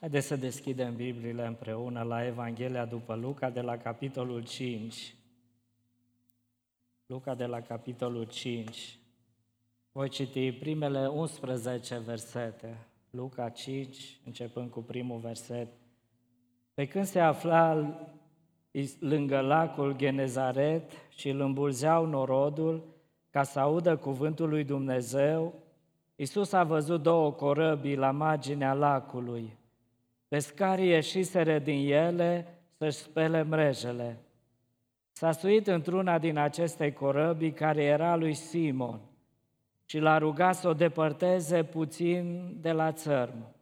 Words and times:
Haideți 0.00 0.26
să 0.26 0.36
deschidem 0.36 0.94
Bibliile 0.94 1.46
împreună 1.46 2.02
la 2.02 2.26
Evanghelia 2.26 2.84
după 2.84 3.14
Luca 3.14 3.50
de 3.50 3.60
la 3.60 3.76
capitolul 3.76 4.44
5. 4.44 5.14
Luca 7.06 7.34
de 7.34 7.44
la 7.44 7.60
capitolul 7.60 8.24
5. 8.24 8.98
Voi 9.92 10.08
citi 10.08 10.52
primele 10.52 11.06
11 11.06 11.98
versete. 11.98 12.86
Luca 13.10 13.48
5, 13.48 14.20
începând 14.24 14.70
cu 14.70 14.80
primul 14.82 15.18
verset. 15.18 15.68
Pe 16.74 16.86
când 16.86 17.04
se 17.04 17.20
afla 17.20 17.94
lângă 18.98 19.40
lacul 19.40 19.96
Genezaret 19.96 20.90
și 21.08 21.28
îl 21.28 21.40
îmbulzeau 21.40 22.06
norodul 22.06 22.84
ca 23.30 23.42
să 23.42 23.60
audă 23.60 23.96
cuvântul 23.96 24.48
lui 24.48 24.64
Dumnezeu, 24.64 25.54
Iisus 26.16 26.52
a 26.52 26.64
văzut 26.64 27.02
două 27.02 27.32
corăbii 27.32 27.96
la 27.96 28.10
marginea 28.10 28.72
lacului. 28.72 29.57
Pescarii 30.28 30.88
ieșiseră 30.88 31.58
din 31.58 31.92
ele 31.92 32.58
să-și 32.76 32.96
spele 32.96 33.42
mrejele. 33.42 34.18
S-a 35.12 35.32
suit 35.32 35.66
într-una 35.66 36.18
din 36.18 36.36
aceste 36.36 36.92
corăbii 36.92 37.52
care 37.52 37.82
era 37.82 38.16
lui 38.16 38.34
Simon 38.34 39.00
și 39.84 39.98
l-a 39.98 40.18
rugat 40.18 40.54
să 40.54 40.68
o 40.68 40.72
depărteze 40.74 41.64
puțin 41.64 42.56
de 42.60 42.72
la 42.72 42.92
țărm. 42.92 43.54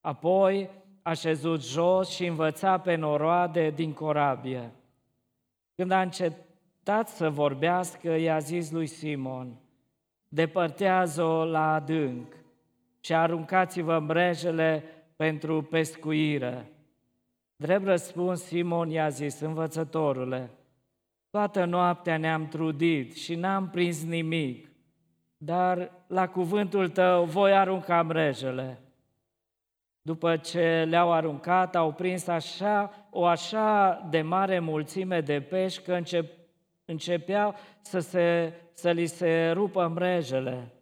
Apoi 0.00 0.70
a 1.02 1.12
șezut 1.12 1.64
jos 1.64 2.10
și 2.10 2.26
învăța 2.26 2.78
pe 2.78 2.94
noroade 2.94 3.70
din 3.70 3.92
corabie. 3.92 4.70
Când 5.74 5.90
a 5.90 6.00
încetat 6.00 7.08
să 7.08 7.30
vorbească, 7.30 8.16
i-a 8.16 8.38
zis 8.38 8.70
lui 8.70 8.86
Simon, 8.86 9.56
depărtează-o 10.28 11.44
la 11.44 11.74
adânc 11.74 12.36
și 13.00 13.14
aruncați-vă 13.14 13.98
mrejele 13.98 14.84
pentru 15.16 15.62
pescuire. 15.62 16.70
Drept 17.56 17.84
răspuns, 17.84 18.42
Simon 18.42 18.90
i-a 18.90 19.08
zis, 19.08 19.40
învățătorule, 19.40 20.50
toată 21.30 21.64
noaptea 21.64 22.16
ne-am 22.16 22.48
trudit 22.48 23.16
și 23.16 23.34
n-am 23.34 23.68
prins 23.68 24.04
nimic, 24.04 24.70
dar 25.36 25.90
la 26.06 26.28
cuvântul 26.28 26.88
tău 26.88 27.24
voi 27.24 27.52
arunca 27.52 28.02
mrejele. 28.02 28.80
După 30.02 30.36
ce 30.36 30.86
le-au 30.88 31.12
aruncat, 31.12 31.76
au 31.76 31.92
prins 31.92 32.26
așa, 32.26 33.08
o 33.10 33.24
așa 33.24 34.06
de 34.10 34.22
mare 34.22 34.58
mulțime 34.58 35.20
de 35.20 35.40
pești 35.40 35.82
că 35.82 35.94
încep, 35.94 36.32
începeau 36.84 37.54
să, 37.80 37.98
se, 37.98 38.52
să 38.72 38.90
li 38.90 39.06
se 39.06 39.50
rupă 39.50 39.88
mrejele. 39.88 40.75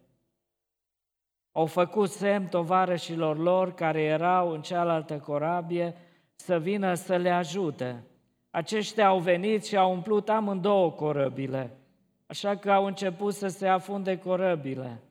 Au 1.57 1.65
făcut 1.65 2.09
semn 2.09 2.47
tovarășilor 2.47 3.37
lor 3.37 3.73
care 3.73 4.01
erau 4.01 4.51
în 4.51 4.61
cealaltă 4.61 5.17
corabie 5.17 5.95
să 6.35 6.59
vină 6.59 6.93
să 6.93 7.15
le 7.15 7.29
ajute. 7.29 8.03
Aceștia 8.49 9.07
au 9.07 9.19
venit 9.19 9.65
și 9.65 9.77
au 9.77 9.91
umplut 9.91 10.29
amândouă 10.29 10.91
corăbile, 10.91 11.77
așa 12.25 12.55
că 12.55 12.71
au 12.71 12.85
început 12.85 13.33
să 13.33 13.47
se 13.47 13.67
afunde 13.67 14.17
corăbile. 14.17 15.01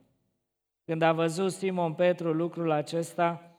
Când 0.85 1.03
a 1.03 1.13
văzut 1.13 1.53
Simon 1.53 1.93
Petru 1.93 2.33
lucrul 2.33 2.71
acesta, 2.71 3.51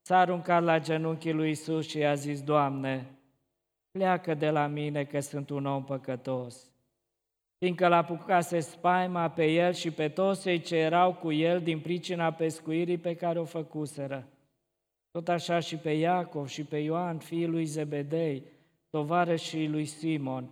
s-a 0.00 0.18
aruncat 0.18 0.62
la 0.62 0.78
genunchii 0.78 1.32
lui 1.32 1.50
Isus 1.50 1.88
și 1.88 1.98
i-a 1.98 2.14
zis, 2.14 2.42
Doamne, 2.42 3.10
pleacă 3.90 4.34
de 4.34 4.50
la 4.50 4.66
mine 4.66 5.04
că 5.04 5.20
sunt 5.20 5.50
un 5.50 5.66
om 5.66 5.84
păcătos 5.84 6.73
fiindcă 7.64 7.88
l-a 7.88 7.96
apucase 7.96 8.60
spaima 8.60 9.28
pe 9.28 9.44
el 9.44 9.72
și 9.72 9.90
pe 9.90 10.08
toți 10.08 10.42
cei 10.42 10.60
ce 10.60 10.76
erau 10.76 11.14
cu 11.14 11.32
el 11.32 11.60
din 11.60 11.80
pricina 11.80 12.32
pescuirii 12.32 12.98
pe 12.98 13.14
care 13.14 13.38
o 13.38 13.44
făcuseră. 13.44 14.28
Tot 15.10 15.28
așa 15.28 15.58
și 15.58 15.76
pe 15.76 15.90
Iacov 15.90 16.48
și 16.48 16.64
pe 16.64 16.76
Ioan, 16.76 17.18
fiul 17.18 17.50
lui 17.50 17.64
Zebedei, 17.64 18.42
tovarășii 18.90 19.68
lui 19.68 19.84
Simon. 19.84 20.50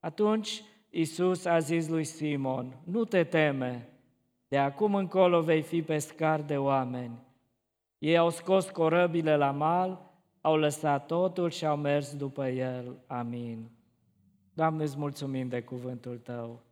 Atunci 0.00 0.62
Isus 0.90 1.44
a 1.44 1.58
zis 1.58 1.88
lui 1.88 2.04
Simon, 2.04 2.76
nu 2.84 3.04
te 3.04 3.24
teme, 3.24 3.88
de 4.48 4.58
acum 4.58 4.94
încolo 4.94 5.40
vei 5.40 5.62
fi 5.62 5.82
pescar 5.82 6.40
de 6.40 6.56
oameni. 6.56 7.18
Ei 7.98 8.16
au 8.16 8.30
scos 8.30 8.70
corăbile 8.70 9.36
la 9.36 9.50
mal, 9.50 10.10
au 10.40 10.56
lăsat 10.56 11.06
totul 11.06 11.50
și 11.50 11.66
au 11.66 11.76
mers 11.76 12.14
după 12.14 12.46
el. 12.46 12.96
Amin. 13.06 13.75
Doamne, 14.56 14.82
îți 14.82 14.98
mulțumim 14.98 15.48
de 15.48 15.62
cuvântul 15.62 16.18
Tău. 16.18 16.62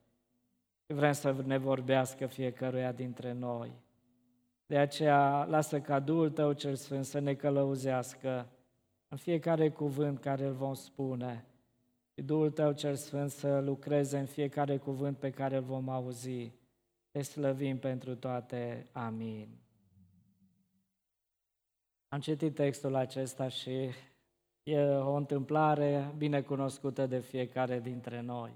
Vrem 0.86 1.12
să 1.12 1.42
ne 1.44 1.58
vorbească 1.58 2.26
fiecăruia 2.26 2.92
dintre 2.92 3.32
noi. 3.32 3.72
De 4.66 4.78
aceea, 4.78 5.44
lasă 5.44 5.80
ca 5.80 6.00
Duhul 6.00 6.30
Tău 6.30 6.52
cel 6.52 6.74
Sfânt 6.74 7.04
să 7.04 7.18
ne 7.18 7.34
călăuzească 7.34 8.48
în 9.08 9.16
fiecare 9.16 9.70
cuvânt 9.70 10.18
care 10.18 10.44
îl 10.44 10.52
vom 10.52 10.74
spune 10.74 11.44
și 12.14 12.22
Duhul 12.22 12.50
Tău 12.50 12.72
cel 12.72 12.94
Sfânt 12.94 13.30
să 13.30 13.60
lucreze 13.60 14.18
în 14.18 14.26
fiecare 14.26 14.76
cuvânt 14.76 15.18
pe 15.18 15.30
care 15.30 15.56
îl 15.56 15.62
vom 15.62 15.88
auzi. 15.88 16.52
Te 17.10 17.22
slăvim 17.22 17.78
pentru 17.78 18.16
toate. 18.16 18.86
Amin. 18.92 19.48
Am 22.08 22.20
citit 22.20 22.54
textul 22.54 22.94
acesta 22.94 23.48
și 23.48 23.90
E 24.64 24.80
o 24.86 25.14
întâmplare 25.14 26.14
bine 26.16 26.42
cunoscută 26.42 27.06
de 27.06 27.18
fiecare 27.18 27.80
dintre 27.80 28.20
noi. 28.20 28.52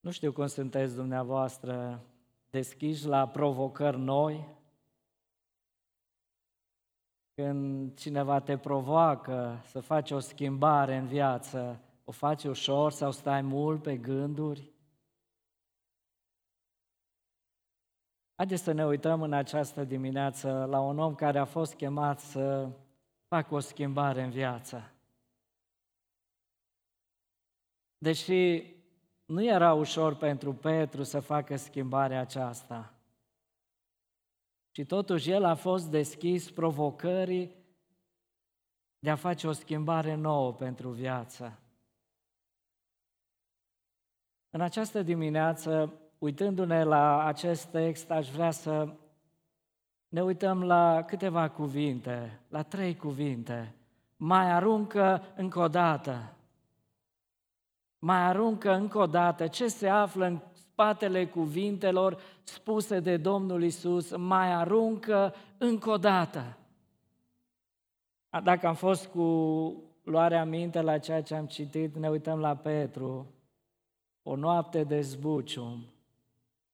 Nu 0.00 0.10
știu 0.10 0.32
cum 0.32 0.46
sunteți 0.46 0.94
dumneavoastră 0.94 2.04
deschiși 2.50 3.06
la 3.06 3.28
provocări 3.28 3.98
noi, 3.98 4.48
când 7.34 7.94
cineva 7.98 8.40
te 8.40 8.58
provoacă 8.58 9.62
să 9.64 9.80
faci 9.80 10.10
o 10.10 10.18
schimbare 10.18 10.96
în 10.96 11.06
viață, 11.06 11.80
o 12.04 12.12
faci 12.12 12.44
ușor 12.44 12.92
sau 12.92 13.10
stai 13.10 13.42
mult 13.42 13.82
pe 13.82 13.96
gânduri? 13.96 14.72
Haideți 18.34 18.62
să 18.62 18.72
ne 18.72 18.86
uităm 18.86 19.22
în 19.22 19.32
această 19.32 19.84
dimineață 19.84 20.64
la 20.64 20.80
un 20.80 20.98
om 20.98 21.14
care 21.14 21.38
a 21.38 21.44
fost 21.44 21.74
chemat 21.74 22.20
să 22.20 22.70
fac 23.32 23.50
o 23.50 23.58
schimbare 23.58 24.22
în 24.22 24.30
viață. 24.30 24.92
Deși 27.98 28.62
nu 29.24 29.44
era 29.44 29.72
ușor 29.72 30.16
pentru 30.16 30.54
Petru 30.54 31.02
să 31.02 31.20
facă 31.20 31.56
schimbarea 31.56 32.20
aceasta, 32.20 32.94
și 34.70 34.84
totuși 34.84 35.30
el 35.30 35.44
a 35.44 35.54
fost 35.54 35.90
deschis 35.90 36.50
provocării 36.50 37.56
de 38.98 39.10
a 39.10 39.16
face 39.16 39.46
o 39.46 39.52
schimbare 39.52 40.14
nouă 40.14 40.52
pentru 40.52 40.90
viață. 40.90 41.58
În 44.50 44.60
această 44.60 45.02
dimineață, 45.02 46.00
uitându-ne 46.18 46.84
la 46.84 47.24
acest 47.24 47.66
text, 47.66 48.10
aș 48.10 48.30
vrea 48.30 48.50
să 48.50 48.96
ne 50.12 50.22
uităm 50.22 50.62
la 50.62 51.02
câteva 51.06 51.48
cuvinte, 51.48 52.40
la 52.48 52.62
trei 52.62 52.96
cuvinte. 52.96 53.74
Mai 54.16 54.50
aruncă 54.50 55.22
încă 55.36 55.58
o 55.58 55.68
dată. 55.68 56.32
Mai 57.98 58.22
aruncă 58.22 58.72
încă 58.74 58.98
o 58.98 59.06
dată 59.06 59.46
ce 59.46 59.68
se 59.68 59.88
află 59.88 60.26
în 60.26 60.40
spatele 60.52 61.26
cuvintelor 61.26 62.20
spuse 62.42 63.00
de 63.00 63.16
Domnul 63.16 63.62
Isus. 63.62 64.16
Mai 64.16 64.52
aruncă 64.52 65.34
încă 65.58 65.90
o 65.90 65.96
dată. 65.96 66.56
Dacă 68.42 68.66
am 68.66 68.74
fost 68.74 69.06
cu 69.06 69.22
luarea 70.02 70.44
minte 70.44 70.80
la 70.80 70.98
ceea 70.98 71.22
ce 71.22 71.34
am 71.34 71.46
citit, 71.46 71.96
ne 71.96 72.08
uităm 72.08 72.38
la 72.38 72.56
Petru. 72.56 73.26
O 74.22 74.36
noapte 74.36 74.84
de 74.84 75.00
zbucium, 75.00 75.84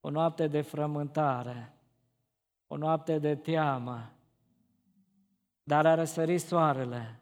o 0.00 0.10
noapte 0.10 0.46
de 0.46 0.60
frământare, 0.60 1.72
o 2.68 2.76
noapte 2.76 3.18
de 3.18 3.34
teamă, 3.34 4.12
dar 5.62 5.86
a 5.86 5.94
răsărit 5.94 6.40
soarele. 6.40 7.20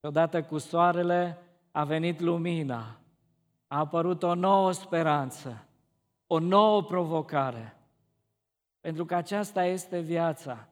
Odată 0.00 0.42
cu 0.42 0.58
soarele 0.58 1.38
a 1.70 1.84
venit 1.84 2.20
lumina, 2.20 3.00
a 3.66 3.78
apărut 3.78 4.22
o 4.22 4.34
nouă 4.34 4.72
speranță, 4.72 5.66
o 6.26 6.38
nouă 6.38 6.82
provocare. 6.82 7.76
Pentru 8.80 9.04
că 9.04 9.14
aceasta 9.14 9.64
este 9.64 10.00
viața. 10.00 10.68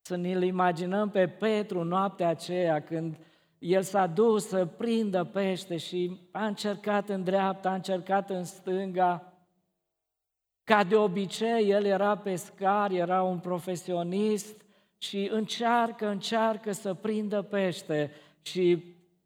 Să 0.00 0.16
ne-l 0.16 0.42
imaginăm 0.42 1.10
pe 1.10 1.28
Petru 1.28 1.82
noaptea 1.82 2.28
aceea 2.28 2.82
când 2.82 3.16
el 3.58 3.82
s-a 3.82 4.06
dus 4.06 4.48
să 4.48 4.66
prindă 4.66 5.24
pește 5.24 5.76
și 5.76 6.28
a 6.32 6.46
încercat 6.46 7.08
în 7.08 7.24
dreapta, 7.24 7.70
a 7.70 7.74
încercat 7.74 8.30
în 8.30 8.44
stânga, 8.44 9.31
ca 10.64 10.84
de 10.84 10.96
obicei, 10.96 11.70
el 11.70 11.84
era 11.84 12.16
pescar, 12.16 12.90
era 12.90 13.22
un 13.22 13.38
profesionist 13.38 14.62
și 14.98 15.28
încearcă, 15.32 16.08
încearcă 16.08 16.72
să 16.72 16.94
prindă 16.94 17.42
pește 17.42 18.10
și 18.42 18.84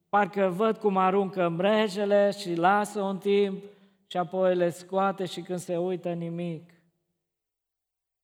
parcă 0.09 0.49
văd 0.49 0.77
cum 0.77 0.97
aruncă 0.97 1.49
mrejele 1.49 2.31
și 2.31 2.55
lasă 2.55 3.01
un 3.01 3.19
timp 3.19 3.63
și 4.07 4.17
apoi 4.17 4.57
le 4.57 4.71
scoate 4.71 5.25
și 5.25 5.41
când 5.41 5.59
se 5.59 5.77
uită 5.77 6.13
nimic. 6.13 6.71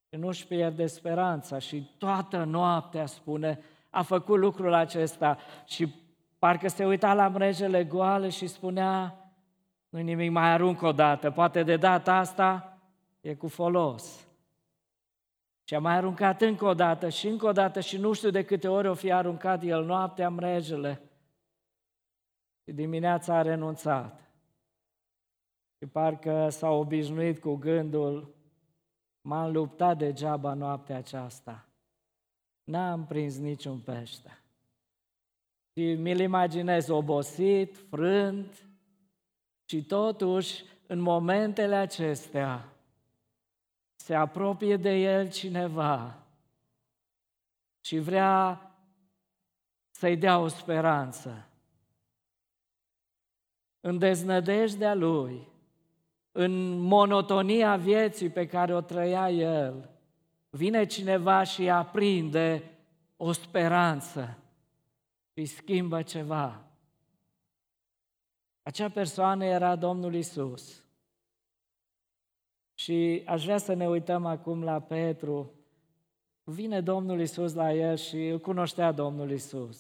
și 0.09 0.19
nu-și 0.19 0.47
pierde 0.47 0.87
speranța 0.87 1.59
și 1.59 1.91
toată 1.99 2.45
noaptea, 2.45 3.07
spune, 3.07 3.61
a 3.91 4.03
făcut 4.03 4.39
lucrul 4.39 4.73
acesta 4.73 5.39
și 5.65 5.95
parcă 6.39 6.69
se 6.69 6.85
uita 6.85 7.15
la 7.15 7.29
mrejele 7.29 7.85
goale 7.85 8.29
și 8.29 8.47
spunea, 8.47 9.17
nu 9.89 9.99
nimic, 9.99 10.31
mai 10.31 10.53
arunc 10.53 10.83
o 10.83 10.93
dată, 10.93 11.31
poate 11.31 11.63
de 11.63 11.77
data 11.77 12.15
asta 12.15 12.72
e 13.23 13.35
cu 13.35 13.49
folos. 13.49 14.27
Și 15.65 15.75
a 15.75 15.79
mai 15.79 15.95
aruncat 15.95 16.41
încă 16.41 16.65
o 16.65 16.75
dată 16.75 17.09
și 17.09 17.29
încă 17.29 17.47
o 17.47 17.53
dată 17.53 17.81
și 17.81 17.97
nu 17.97 18.13
știu 18.13 18.31
de 18.31 18.45
câte 18.45 18.69
ori 18.69 18.89
o 18.89 18.95
fi 18.95 19.13
aruncat 19.13 19.63
el 19.63 19.85
noaptea 19.85 20.29
mrejele. 20.29 21.03
Și 22.65 22.73
dimineața 22.73 23.35
a 23.35 23.43
renunțat. 23.43 24.31
Și 25.79 25.87
parcă 25.87 26.49
s-a 26.49 26.71
obișnuit 26.71 27.41
cu 27.41 27.55
gândul, 27.55 28.35
m-am 29.21 29.53
luptat 29.53 29.99
degeaba 29.99 30.55
noaptea 30.55 30.97
aceasta. 30.97 31.67
N-am 32.65 33.07
prins 33.07 33.39
niciun 33.39 33.79
pește. 33.79 34.43
Și 35.73 35.95
mi-l 35.95 36.21
imaginez 36.21 36.89
obosit, 36.89 37.77
frânt, 37.77 38.67
și 39.65 39.85
totuși, 39.85 40.65
în 40.87 40.99
momentele 40.99 41.75
acestea, 41.75 42.72
se 44.03 44.15
apropie 44.15 44.77
de 44.77 44.91
el 44.91 45.31
cineva 45.31 46.19
și 47.81 47.99
vrea 47.99 48.61
să-i 49.91 50.17
dea 50.17 50.39
o 50.39 50.49
speranță. 50.49 51.49
În 53.81 53.99
deznădejdea 53.99 54.95
lui, 54.95 55.49
în 56.33 56.79
monotonia 56.79 57.77
vieții 57.77 58.31
pe 58.31 58.47
care 58.47 58.75
o 58.75 58.81
trăia 58.81 59.31
el, 59.31 59.91
vine 60.51 60.87
cineva 60.87 61.43
și 61.43 61.71
aprinde 61.71 62.71
o 63.17 63.33
speranță 63.33 64.39
și 65.35 65.45
schimbă 65.45 66.03
ceva. 66.03 66.65
Acea 68.63 68.89
persoană 68.89 69.45
era 69.45 69.77
Domnul 69.77 70.15
Isus. 70.15 70.82
Și 72.83 73.23
aș 73.27 73.45
vrea 73.45 73.59
să 73.59 73.75
ne 73.75 73.89
uităm 73.89 74.27
acum 74.27 74.63
la 74.63 74.81
Petru. 74.81 75.51
Vine 76.45 76.81
Domnul 76.81 77.21
Isus 77.21 77.55
la 77.55 77.73
el 77.73 77.97
și 77.97 78.29
îl 78.29 78.39
cunoștea 78.39 78.93
Domnul 78.93 79.31
Isus. 79.31 79.79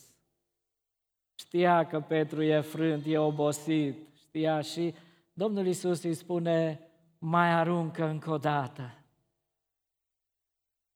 Știa 1.34 1.87
că 1.87 2.00
Petru 2.00 2.43
e 2.43 2.60
frânt, 2.60 3.02
e 3.06 3.19
obosit, 3.19 3.96
știa 4.16 4.60
și 4.60 4.94
Domnul 5.32 5.66
Isus 5.66 6.02
îi 6.02 6.14
spune, 6.14 6.81
mai 7.19 7.52
aruncă 7.52 8.04
încă 8.04 8.31
o 8.31 8.38
dată. 8.38 8.94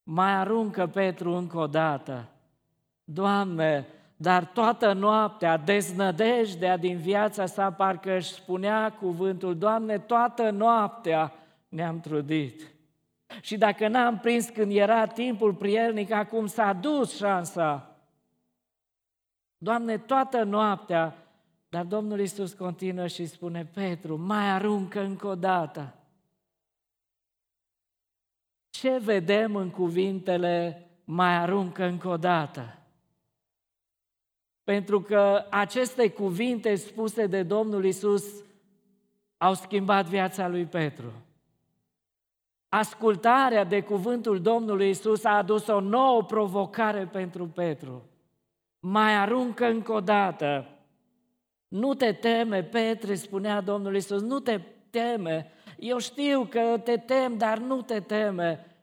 Mai 0.03 0.31
aruncă 0.31 0.87
Petru 0.87 1.33
încă 1.33 1.57
o 1.57 1.67
dată. 1.67 2.29
Doamne, 3.03 3.87
dar 4.17 4.45
toată 4.45 4.93
noaptea, 4.93 5.57
deznădejdea 5.57 6.77
din 6.77 6.97
viața 6.97 7.45
sa, 7.45 7.71
parcă 7.71 8.15
își 8.15 8.33
spunea 8.33 8.91
cuvântul, 8.91 9.57
Doamne, 9.57 9.99
toată 9.99 10.49
noaptea 10.49 11.33
ne-am 11.77 11.99
trudit. 11.99 12.75
Și 13.41 13.57
dacă 13.57 13.87
n-am 13.87 14.19
prins 14.19 14.49
când 14.49 14.71
era 14.71 15.07
timpul 15.07 15.53
prielnic, 15.53 16.11
acum 16.11 16.45
s-a 16.45 16.73
dus 16.73 17.15
șansa. 17.15 17.95
Doamne, 19.57 19.97
toată 19.97 20.43
noaptea, 20.43 21.27
dar 21.69 21.85
Domnul 21.85 22.19
Iisus 22.19 22.53
continuă 22.53 23.07
și 23.07 23.25
spune, 23.25 23.65
Petru, 23.65 24.17
mai 24.17 24.49
aruncă 24.49 25.01
încă 25.01 25.27
o 25.27 25.35
dată. 25.35 25.95
Ce 28.69 28.97
vedem 28.97 29.55
în 29.55 29.69
cuvintele 29.69 30.87
mai 31.03 31.35
aruncă 31.35 31.83
încă 31.83 32.07
o 32.07 32.17
dată? 32.17 32.77
Pentru 34.63 35.01
că 35.01 35.45
aceste 35.49 36.09
cuvinte 36.09 36.75
spuse 36.75 37.27
de 37.27 37.43
Domnul 37.43 37.85
Isus 37.85 38.25
au 39.37 39.53
schimbat 39.53 40.05
viața 40.05 40.47
lui 40.47 40.65
Petru. 40.65 41.26
Ascultarea 42.69 43.63
de 43.63 43.83
cuvântul 43.83 44.41
Domnului 44.41 44.89
Isus 44.89 45.23
a 45.23 45.37
adus 45.37 45.67
o 45.67 45.79
nouă 45.79 46.23
provocare 46.23 47.05
pentru 47.05 47.47
Petru. 47.47 48.09
Mai 48.79 49.15
aruncă 49.15 49.65
încă 49.65 49.91
o 49.91 50.01
dată. 50.01 50.67
Nu 51.67 51.93
te 51.93 52.13
teme, 52.13 52.63
Petre, 52.63 53.15
spunea 53.15 53.61
Domnul 53.61 53.95
Isus, 53.95 54.21
nu 54.21 54.39
te 54.39 54.61
teme. 54.89 55.51
Eu 55.77 55.97
știu 55.97 56.45
că 56.45 56.79
te 56.83 56.97
tem, 56.97 57.37
dar 57.37 57.57
nu 57.57 57.81
te 57.81 57.99
teme. 57.99 58.77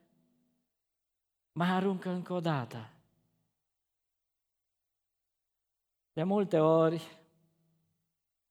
Mai 1.52 1.68
aruncă 1.70 2.10
încă 2.10 2.32
o 2.32 2.40
dată. 2.40 2.88
De 6.12 6.22
multe 6.22 6.58
ori 6.58 7.18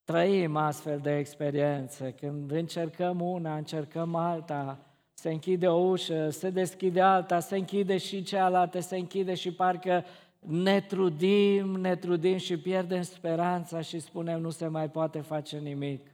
trăim 0.04 0.56
astfel 0.56 1.00
de 1.00 1.18
experiențe. 1.18 2.14
Când 2.14 2.52
încercăm 2.52 3.22
una, 3.22 3.56
încercăm 3.56 4.16
alta, 4.16 4.93
se 5.24 5.32
închide 5.32 5.68
o 5.68 5.78
ușă, 5.78 6.30
se 6.30 6.50
deschide 6.50 7.02
alta, 7.02 7.40
se 7.40 7.58
închide 7.58 7.98
și 7.98 8.24
cealaltă, 8.24 8.80
se 8.80 8.98
închide 8.98 9.34
și 9.34 9.54
parcă 9.54 10.06
ne 10.40 10.82
trudim, 10.82 11.76
ne 11.76 11.96
trudim 11.96 12.38
și 12.38 12.58
pierdem 12.58 13.02
speranța 13.02 13.82
și 13.82 14.00
spunem 14.00 14.42
nu 14.42 14.50
se 14.50 14.68
mai 14.68 14.90
poate 14.90 15.20
face 15.20 15.58
nimic. 15.58 16.08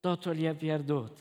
Totul 0.00 0.38
e 0.38 0.54
pierdut. 0.54 1.16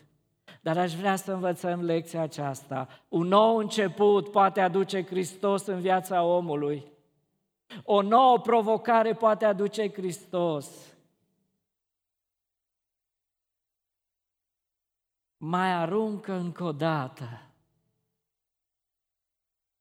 Dar 0.61 0.77
aș 0.77 0.93
vrea 0.93 1.15
să 1.15 1.31
învățăm 1.31 1.83
lecția 1.83 2.21
aceasta. 2.21 2.87
Un 3.07 3.27
nou 3.27 3.57
început 3.57 4.31
poate 4.31 4.61
aduce 4.61 5.05
Hristos 5.05 5.65
în 5.65 5.79
viața 5.79 6.23
omului. 6.23 6.85
O 7.83 8.01
nouă 8.01 8.39
provocare 8.39 9.13
poate 9.13 9.45
aduce 9.45 9.89
Hristos. 9.89 10.94
Mai 15.47 15.71
aruncă 15.71 16.33
încă 16.33 16.63
o 16.63 16.71
dată. 16.71 17.41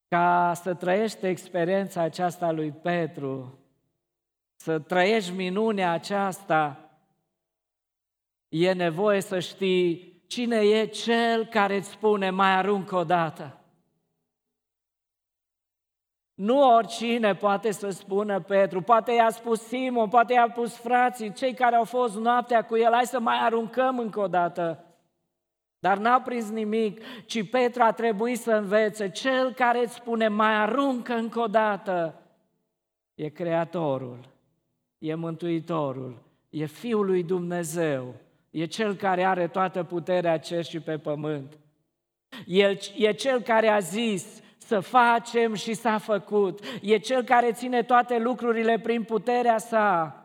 Ca 0.09 0.53
să 0.55 0.75
trăiești 0.75 1.27
experiența 1.27 2.03
aceasta 2.03 2.51
lui 2.51 2.73
Petru, 2.73 3.59
să 4.57 4.79
trăiești 4.79 5.33
minunea 5.33 5.91
aceasta, 5.91 6.91
e 8.49 8.73
nevoie 8.73 9.21
să 9.21 9.39
știi 9.39 10.23
cine 10.27 10.57
e 10.57 10.87
cel 10.87 11.47
care 11.47 11.77
îți 11.77 11.91
spune 11.91 12.31
mai 12.31 12.51
aruncă 12.51 12.97
o 12.97 13.05
dată. 13.05 13.61
Nu 16.35 16.75
oricine 16.75 17.35
poate 17.35 17.71
să 17.71 17.91
spună 17.91 18.41
Petru, 18.41 18.83
poate 18.83 19.13
i-a 19.13 19.31
spus 19.31 19.61
Simon, 19.61 20.09
poate 20.09 20.33
i-a 20.33 20.49
spus 20.51 20.77
frații, 20.77 21.33
cei 21.33 21.55
care 21.55 21.77
au 21.77 21.85
fost 21.85 22.17
noaptea 22.17 22.65
cu 22.65 22.77
el, 22.77 22.93
hai 22.93 23.07
să 23.07 23.21
mai 23.21 23.39
aruncăm 23.41 23.99
încă 23.99 24.21
o 24.21 24.29
dată. 24.29 24.89
Dar 25.85 25.99
n-a 25.99 26.21
prins 26.21 26.51
nimic, 26.51 27.01
ci 27.27 27.51
Petru 27.51 27.83
a 27.83 27.93
trebuit 27.93 28.39
să 28.39 28.53
învețe, 28.53 29.11
cel 29.11 29.53
care 29.53 29.79
îți 29.79 29.95
spune 29.95 30.29
mai 30.29 30.55
aruncă 30.55 31.15
încă 31.15 31.41
o 31.41 31.47
dată, 31.47 32.23
e 33.15 33.29
Creatorul, 33.29 34.19
e 34.99 35.15
Mântuitorul, 35.15 36.23
e 36.51 36.65
Fiul 36.65 37.07
lui 37.07 37.23
Dumnezeu, 37.23 38.15
e 38.51 38.65
Cel 38.65 38.95
care 38.95 39.25
are 39.25 39.49
toată 39.49 39.83
puterea 39.83 40.39
cer 40.39 40.65
și 40.65 40.81
pe 40.81 40.99
pământ. 40.99 41.59
El 42.47 42.79
e 42.97 43.13
Cel 43.13 43.41
care 43.41 43.69
a 43.69 43.79
zis, 43.79 44.43
să 44.57 44.81
facem 44.81 45.55
și 45.55 45.75
s-a 45.75 45.99
făcut. 45.99 46.65
E 46.83 46.99
Cel 46.99 47.23
care 47.23 47.53
ține 47.53 47.83
toate 47.83 48.19
lucrurile 48.19 48.79
prin 48.79 49.03
puterea 49.03 49.59
sa. 49.59 50.19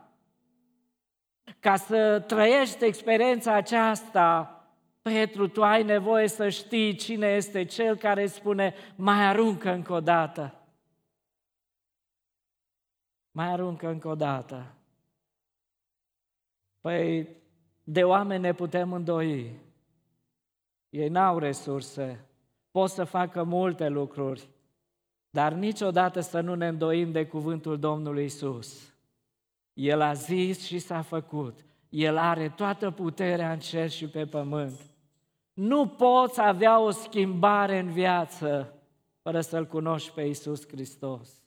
Ca 1.58 1.76
să 1.76 2.24
trăiești 2.26 2.84
experiența 2.84 3.54
aceasta, 3.54 4.54
Petru, 5.02 5.48
tu 5.48 5.62
ai 5.62 5.82
nevoie 5.82 6.28
să 6.28 6.48
știi 6.48 6.94
cine 6.94 7.26
este 7.26 7.64
Cel 7.64 7.96
care 7.96 8.26
spune, 8.26 8.74
mai 8.96 9.26
aruncă 9.26 9.70
încă 9.70 9.92
o 9.92 10.00
dată. 10.00 10.54
Mai 13.30 13.46
aruncă 13.46 13.88
încă 13.88 14.08
o 14.08 14.14
dată. 14.14 14.74
Păi, 16.80 17.28
de 17.84 18.04
oameni 18.04 18.42
ne 18.42 18.52
putem 18.52 18.92
îndoi. 18.92 19.58
Ei 20.90 21.08
n-au 21.08 21.38
resurse, 21.38 22.24
pot 22.70 22.90
să 22.90 23.04
facă 23.04 23.42
multe 23.42 23.88
lucruri, 23.88 24.48
dar 25.30 25.52
niciodată 25.52 26.20
să 26.20 26.40
nu 26.40 26.54
ne 26.54 26.68
îndoim 26.68 27.12
de 27.12 27.26
cuvântul 27.26 27.78
Domnului 27.78 28.24
Isus. 28.24 28.94
El 29.72 30.00
a 30.00 30.12
zis 30.12 30.64
și 30.64 30.78
s-a 30.78 31.02
făcut. 31.02 31.64
El 31.88 32.16
are 32.16 32.48
toată 32.48 32.90
puterea 32.90 33.52
în 33.52 33.58
cer 33.58 33.90
și 33.90 34.08
pe 34.08 34.26
pământ. 34.26 34.89
Nu 35.60 35.86
poți 35.86 36.40
avea 36.40 36.78
o 36.78 36.90
schimbare 36.90 37.78
în 37.78 37.90
viață 37.92 38.74
fără 39.22 39.40
să-L 39.40 39.66
cunoști 39.66 40.10
pe 40.10 40.22
Isus 40.22 40.68
Hristos. 40.68 41.42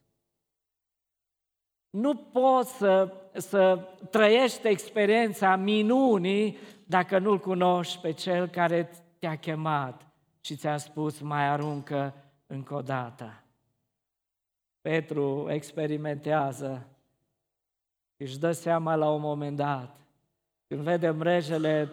Nu 1.89 2.15
poți 2.15 2.73
să, 2.77 3.13
să 3.33 3.87
trăiești 4.09 4.67
experiența 4.67 5.55
minunii 5.55 6.57
dacă 6.85 7.19
nu-L 7.19 7.39
cunoști 7.39 8.01
pe 8.01 8.11
Cel 8.11 8.47
care 8.47 8.89
te-a 9.19 9.37
chemat 9.37 10.07
și 10.41 10.55
ți-a 10.55 10.77
spus 10.77 11.19
mai 11.19 11.47
aruncă 11.47 12.13
încă 12.47 12.73
o 12.73 12.81
dată. 12.81 13.43
Petru 14.81 15.49
experimentează 15.49 16.87
își 18.17 18.39
dă 18.39 18.51
seama 18.51 18.95
la 18.95 19.09
un 19.09 19.21
moment 19.21 19.57
dat, 19.57 19.99
când 20.67 20.81
vede 20.81 21.09
mrejele 21.09 21.91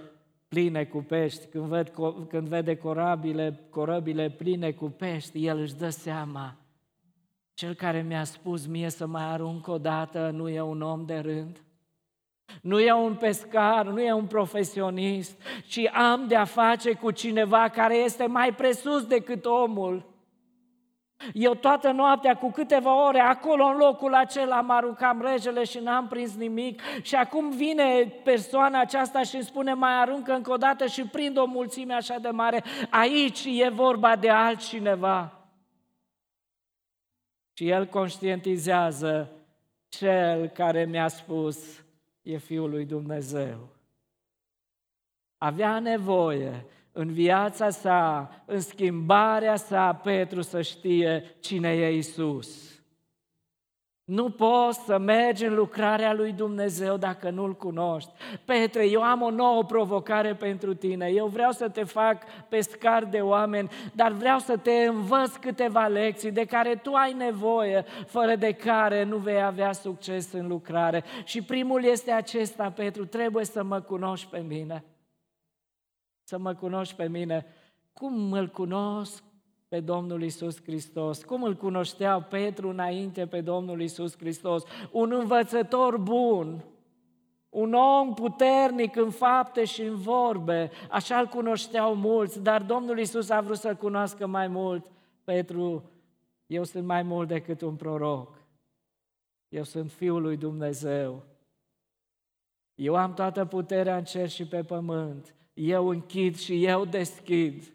pline 0.51 0.85
cu 0.85 0.99
pești, 0.99 1.47
când, 1.47 1.65
ved, 1.65 1.93
când 2.29 2.49
vede 2.49 2.77
corabile, 2.77 3.61
corabile 3.69 4.31
pline 4.31 4.73
cu 4.73 4.89
pești, 4.89 5.47
el 5.47 5.59
își 5.59 5.75
dă 5.75 5.89
seama, 5.89 6.57
cel 7.55 7.75
care 7.75 8.03
mi-a 8.03 8.25
spus 8.25 8.67
mie 8.67 8.89
să 8.89 9.07
mai 9.07 9.23
arunc 9.23 9.67
o 9.67 9.79
dată 9.79 10.31
nu 10.35 10.49
e 10.49 10.61
un 10.61 10.83
om 10.83 11.05
de 11.05 11.19
rând, 11.19 11.63
nu 12.63 12.81
e 12.81 12.93
un 12.93 13.15
pescar, 13.15 13.87
nu 13.87 14.01
e 14.01 14.13
un 14.13 14.27
profesionist, 14.27 15.43
ci 15.67 15.81
am 15.93 16.27
de-a 16.27 16.45
face 16.45 16.93
cu 16.93 17.11
cineva 17.11 17.69
care 17.69 17.97
este 17.97 18.27
mai 18.27 18.55
presus 18.55 19.07
decât 19.07 19.45
omul. 19.45 20.10
Eu 21.33 21.55
toată 21.55 21.91
noaptea, 21.91 22.37
cu 22.37 22.51
câteva 22.51 23.07
ore, 23.07 23.21
acolo 23.21 23.65
în 23.65 23.77
locul 23.77 24.15
acela 24.15 24.61
mă 24.61 24.73
aruncam 24.73 25.21
regele 25.21 25.65
și 25.65 25.79
n-am 25.79 26.09
prins 26.09 26.35
nimic 26.35 26.83
și 27.03 27.15
acum 27.15 27.51
vine 27.51 28.05
persoana 28.25 28.81
aceasta 28.81 29.23
și 29.23 29.35
îmi 29.35 29.45
spune 29.45 29.75
mai 29.75 30.01
aruncă 30.01 30.33
încă 30.33 30.53
o 30.53 30.57
dată 30.57 30.87
și 30.87 31.07
prind 31.07 31.37
o 31.37 31.45
mulțime 31.45 31.95
așa 31.95 32.19
de 32.19 32.29
mare. 32.29 32.65
Aici 32.91 33.45
e 33.45 33.69
vorba 33.69 34.17
de 34.17 34.31
altcineva. 34.31 35.33
Și 37.53 37.69
el 37.69 37.87
conștientizează 37.87 39.31
cel 39.89 40.49
care 40.49 40.85
mi-a 40.85 41.09
spus 41.09 41.85
e 42.23 42.37
Fiul 42.37 42.71
lui 42.71 42.85
Dumnezeu. 42.85 43.69
Avea 45.39 45.79
nevoie 45.79 46.65
în 46.93 47.13
viața 47.13 47.71
sa, 47.71 48.31
în 48.45 48.61
schimbarea 48.61 49.57
sa, 49.57 49.93
Petru 49.93 50.41
să 50.41 50.63
știe 50.63 51.37
cine 51.41 51.69
e 51.69 51.97
Isus. 51.97 52.71
Nu 54.11 54.31
poți 54.31 54.79
să 54.85 54.99
mergi 54.99 55.45
în 55.45 55.55
lucrarea 55.55 56.13
lui 56.13 56.33
Dumnezeu 56.33 56.97
dacă 56.97 57.31
nu-L 57.31 57.57
cunoști. 57.57 58.11
Petre, 58.45 58.89
eu 58.89 59.03
am 59.03 59.23
o 59.23 59.31
nouă 59.31 59.65
provocare 59.65 60.35
pentru 60.35 60.75
tine. 60.75 61.07
Eu 61.07 61.27
vreau 61.27 61.51
să 61.51 61.69
te 61.69 61.85
fac 61.85 62.23
pescar 62.49 63.05
de 63.05 63.19
oameni, 63.19 63.71
dar 63.93 64.13
vreau 64.13 64.39
să 64.39 64.57
te 64.57 64.71
învăț 64.71 65.37
câteva 65.37 65.87
lecții 65.87 66.31
de 66.31 66.45
care 66.45 66.75
tu 66.75 66.93
ai 66.93 67.13
nevoie, 67.13 67.85
fără 68.07 68.37
de 68.37 68.53
care 68.53 69.05
nu 69.05 69.17
vei 69.17 69.43
avea 69.43 69.73
succes 69.73 70.33
în 70.33 70.49
lucrare. 70.49 71.05
Și 71.25 71.43
primul 71.43 71.85
este 71.85 72.11
acesta, 72.11 72.73
Petru, 72.77 73.05
trebuie 73.05 73.45
să 73.45 73.63
mă 73.63 73.81
cunoști 73.81 74.27
pe 74.31 74.45
mine 74.49 74.85
să 76.31 76.39
mă 76.39 76.55
cunoști 76.55 76.95
pe 76.95 77.09
mine. 77.09 77.47
Cum 77.93 78.33
îl 78.33 78.49
cunosc 78.49 79.23
pe 79.69 79.81
Domnul 79.81 80.23
Isus 80.23 80.63
Hristos? 80.63 81.25
Cum 81.25 81.43
îl 81.43 81.57
cunoștea 81.57 82.21
Petru 82.21 82.69
înainte 82.69 83.27
pe 83.27 83.41
Domnul 83.41 83.81
Isus 83.81 84.17
Hristos? 84.17 84.63
Un 84.91 85.13
învățător 85.13 85.99
bun, 85.99 86.65
un 87.49 87.73
om 87.73 88.15
puternic 88.15 88.97
în 88.97 89.11
fapte 89.11 89.65
și 89.65 89.83
în 89.83 89.97
vorbe, 89.97 90.71
așa 90.91 91.19
îl 91.19 91.27
cunoșteau 91.27 91.95
mulți, 91.95 92.43
dar 92.43 92.63
Domnul 92.63 92.99
Isus 92.99 93.31
a 93.31 93.41
vrut 93.41 93.59
să-l 93.59 93.77
cunoască 93.77 94.27
mai 94.27 94.49
mult. 94.49 94.91
Petru, 95.25 95.91
eu 96.47 96.65
sunt 96.65 96.85
mai 96.85 97.03
mult 97.03 97.29
decât 97.29 97.61
un 97.61 97.77
proroc. 97.77 98.39
Eu 99.49 99.63
sunt 99.63 99.91
Fiul 99.91 100.23
lui 100.23 100.37
Dumnezeu. 100.37 101.23
Eu 102.75 102.95
am 102.95 103.15
toată 103.15 103.45
puterea 103.45 103.97
în 103.97 104.05
cer 104.05 104.29
și 104.29 104.47
pe 104.47 104.63
pământ 104.63 105.35
eu 105.61 105.89
închid 105.89 106.39
și 106.39 106.65
eu 106.65 106.85
deschid. 106.85 107.73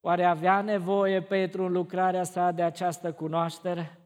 Oare 0.00 0.24
avea 0.24 0.60
nevoie 0.60 1.22
Petru 1.22 1.64
în 1.64 1.72
lucrarea 1.72 2.22
sa 2.22 2.50
de 2.50 2.62
această 2.62 3.12
cunoaștere? 3.12 3.98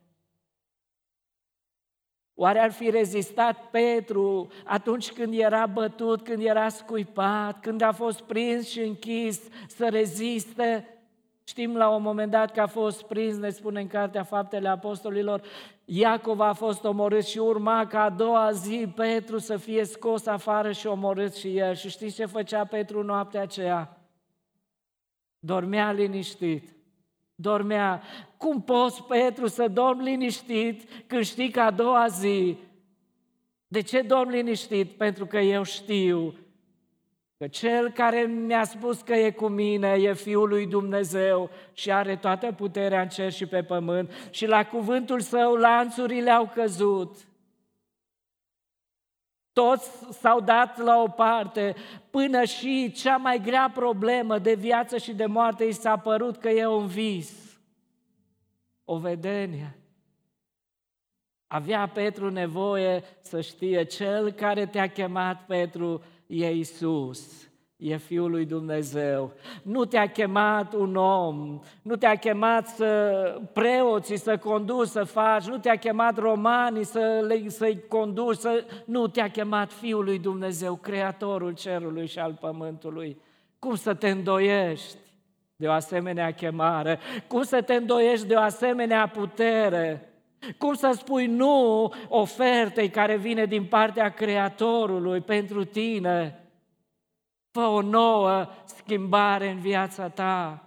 Oare 2.34 2.58
ar 2.58 2.72
fi 2.72 2.90
rezistat 2.90 3.70
Petru 3.70 4.48
atunci 4.64 5.12
când 5.12 5.38
era 5.38 5.66
bătut, 5.66 6.22
când 6.22 6.42
era 6.42 6.68
scuipat, 6.68 7.60
când 7.60 7.80
a 7.80 7.92
fost 7.92 8.20
prins 8.20 8.68
și 8.68 8.80
închis 8.80 9.40
să 9.68 9.88
reziste? 9.88 10.97
Știm 11.48 11.76
la 11.76 11.88
un 11.88 12.02
moment 12.02 12.30
dat 12.30 12.52
că 12.52 12.60
a 12.60 12.66
fost 12.66 13.02
prins, 13.02 13.36
ne 13.36 13.50
spune 13.50 13.80
în 13.80 13.86
Cartea 13.86 14.22
Faptele 14.22 14.68
Apostolilor, 14.68 15.42
Iacov 15.84 16.40
a 16.40 16.52
fost 16.52 16.84
omorât 16.84 17.24
și 17.24 17.38
urma 17.38 17.86
ca 17.86 18.02
a 18.02 18.10
doua 18.10 18.50
zi 18.52 18.92
Petru 18.94 19.38
să 19.38 19.56
fie 19.56 19.84
scos 19.84 20.26
afară 20.26 20.72
și 20.72 20.86
omorât 20.86 21.34
și 21.34 21.56
el. 21.56 21.74
Și 21.74 21.88
știți 21.88 22.14
ce 22.14 22.24
făcea 22.24 22.64
Petru 22.64 23.02
noaptea 23.02 23.42
aceea? 23.42 24.00
Dormea 25.38 25.92
liniștit. 25.92 26.76
Dormea. 27.34 28.02
Cum 28.36 28.62
poți, 28.62 29.02
Petru, 29.02 29.46
să 29.46 29.68
dormi 29.68 30.02
liniștit 30.02 30.88
când 31.06 31.24
știi 31.24 31.50
că 31.50 31.60
a 31.60 31.70
doua 31.70 32.06
zi? 32.06 32.56
De 33.68 33.80
ce 33.80 34.02
dormi 34.02 34.32
liniștit? 34.32 34.90
Pentru 34.90 35.26
că 35.26 35.38
eu 35.38 35.62
știu 35.62 36.34
Că 37.38 37.48
cel 37.48 37.90
care 37.90 38.20
mi-a 38.20 38.64
spus 38.64 39.00
că 39.00 39.14
e 39.14 39.30
cu 39.30 39.46
mine 39.46 39.88
e 39.88 40.14
Fiul 40.14 40.48
lui 40.48 40.66
Dumnezeu 40.66 41.50
și 41.72 41.92
are 41.92 42.16
toată 42.16 42.52
puterea 42.52 43.00
în 43.00 43.08
cer 43.08 43.32
și 43.32 43.46
pe 43.46 43.62
pământ 43.62 44.12
și 44.30 44.46
la 44.46 44.66
cuvântul 44.66 45.20
său 45.20 45.54
lanțurile 45.54 46.30
au 46.30 46.50
căzut. 46.54 47.28
Toți 49.52 49.90
s-au 50.10 50.40
dat 50.40 50.78
la 50.78 51.02
o 51.02 51.08
parte 51.08 51.74
până 52.10 52.44
și 52.44 52.92
cea 52.92 53.16
mai 53.16 53.40
grea 53.40 53.70
problemă 53.74 54.38
de 54.38 54.54
viață 54.54 54.96
și 54.96 55.14
de 55.14 55.26
moarte 55.26 55.64
i 55.64 55.72
s-a 55.72 55.96
părut 55.96 56.36
că 56.36 56.48
e 56.48 56.66
un 56.66 56.86
vis, 56.86 57.60
o 58.84 58.98
vedenie. 58.98 59.78
Avea 61.46 61.88
Petru 61.88 62.30
nevoie 62.30 63.02
să 63.20 63.40
știe, 63.40 63.84
cel 63.84 64.32
care 64.32 64.66
te-a 64.66 64.90
chemat, 64.90 65.46
Petru, 65.46 66.02
e 66.28 66.50
Isus, 66.50 67.48
e 67.76 67.96
Fiul 67.96 68.30
lui 68.30 68.44
Dumnezeu. 68.44 69.32
Nu 69.62 69.84
te-a 69.84 70.08
chemat 70.08 70.74
un 70.74 70.96
om, 70.96 71.60
nu 71.82 71.96
te-a 71.96 72.14
chemat 72.14 72.68
să 72.68 73.40
preoții 73.52 74.18
să 74.18 74.36
conduci, 74.36 74.88
să 74.88 75.04
faci, 75.04 75.44
nu 75.44 75.58
te-a 75.58 75.76
chemat 75.76 76.18
romanii 76.18 76.84
să 76.84 77.24
le, 77.26 77.48
să-i 77.48 77.86
conduci, 77.88 78.36
să... 78.36 78.64
nu 78.84 79.06
te-a 79.06 79.30
chemat 79.30 79.72
Fiul 79.72 80.04
lui 80.04 80.18
Dumnezeu, 80.18 80.74
Creatorul 80.74 81.54
cerului 81.54 82.06
și 82.06 82.18
al 82.18 82.36
pământului. 82.40 83.20
Cum 83.58 83.74
să 83.74 83.94
te 83.94 84.08
îndoiești 84.08 84.96
de 85.56 85.66
o 85.66 85.72
asemenea 85.72 86.32
chemare? 86.32 86.98
Cum 87.26 87.42
să 87.42 87.62
te 87.62 87.74
îndoiești 87.74 88.26
de 88.26 88.34
o 88.34 88.40
asemenea 88.40 89.08
putere? 89.08 90.07
Cum 90.58 90.74
să 90.74 90.90
spui 90.96 91.26
nu 91.26 91.92
ofertei 92.08 92.90
care 92.90 93.16
vine 93.16 93.44
din 93.44 93.66
partea 93.66 94.08
Creatorului 94.08 95.20
pentru 95.20 95.64
tine? 95.64 96.42
Fă 97.50 97.60
o 97.60 97.80
nouă 97.80 98.48
schimbare 98.64 99.50
în 99.50 99.58
viața 99.58 100.08
ta. 100.08 100.62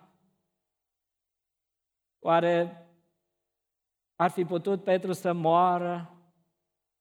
Oare 2.19 2.85
ar 4.15 4.29
fi 4.29 4.45
putut 4.45 4.83
Petru 4.83 5.11
să 5.11 5.33
moară, 5.33 6.15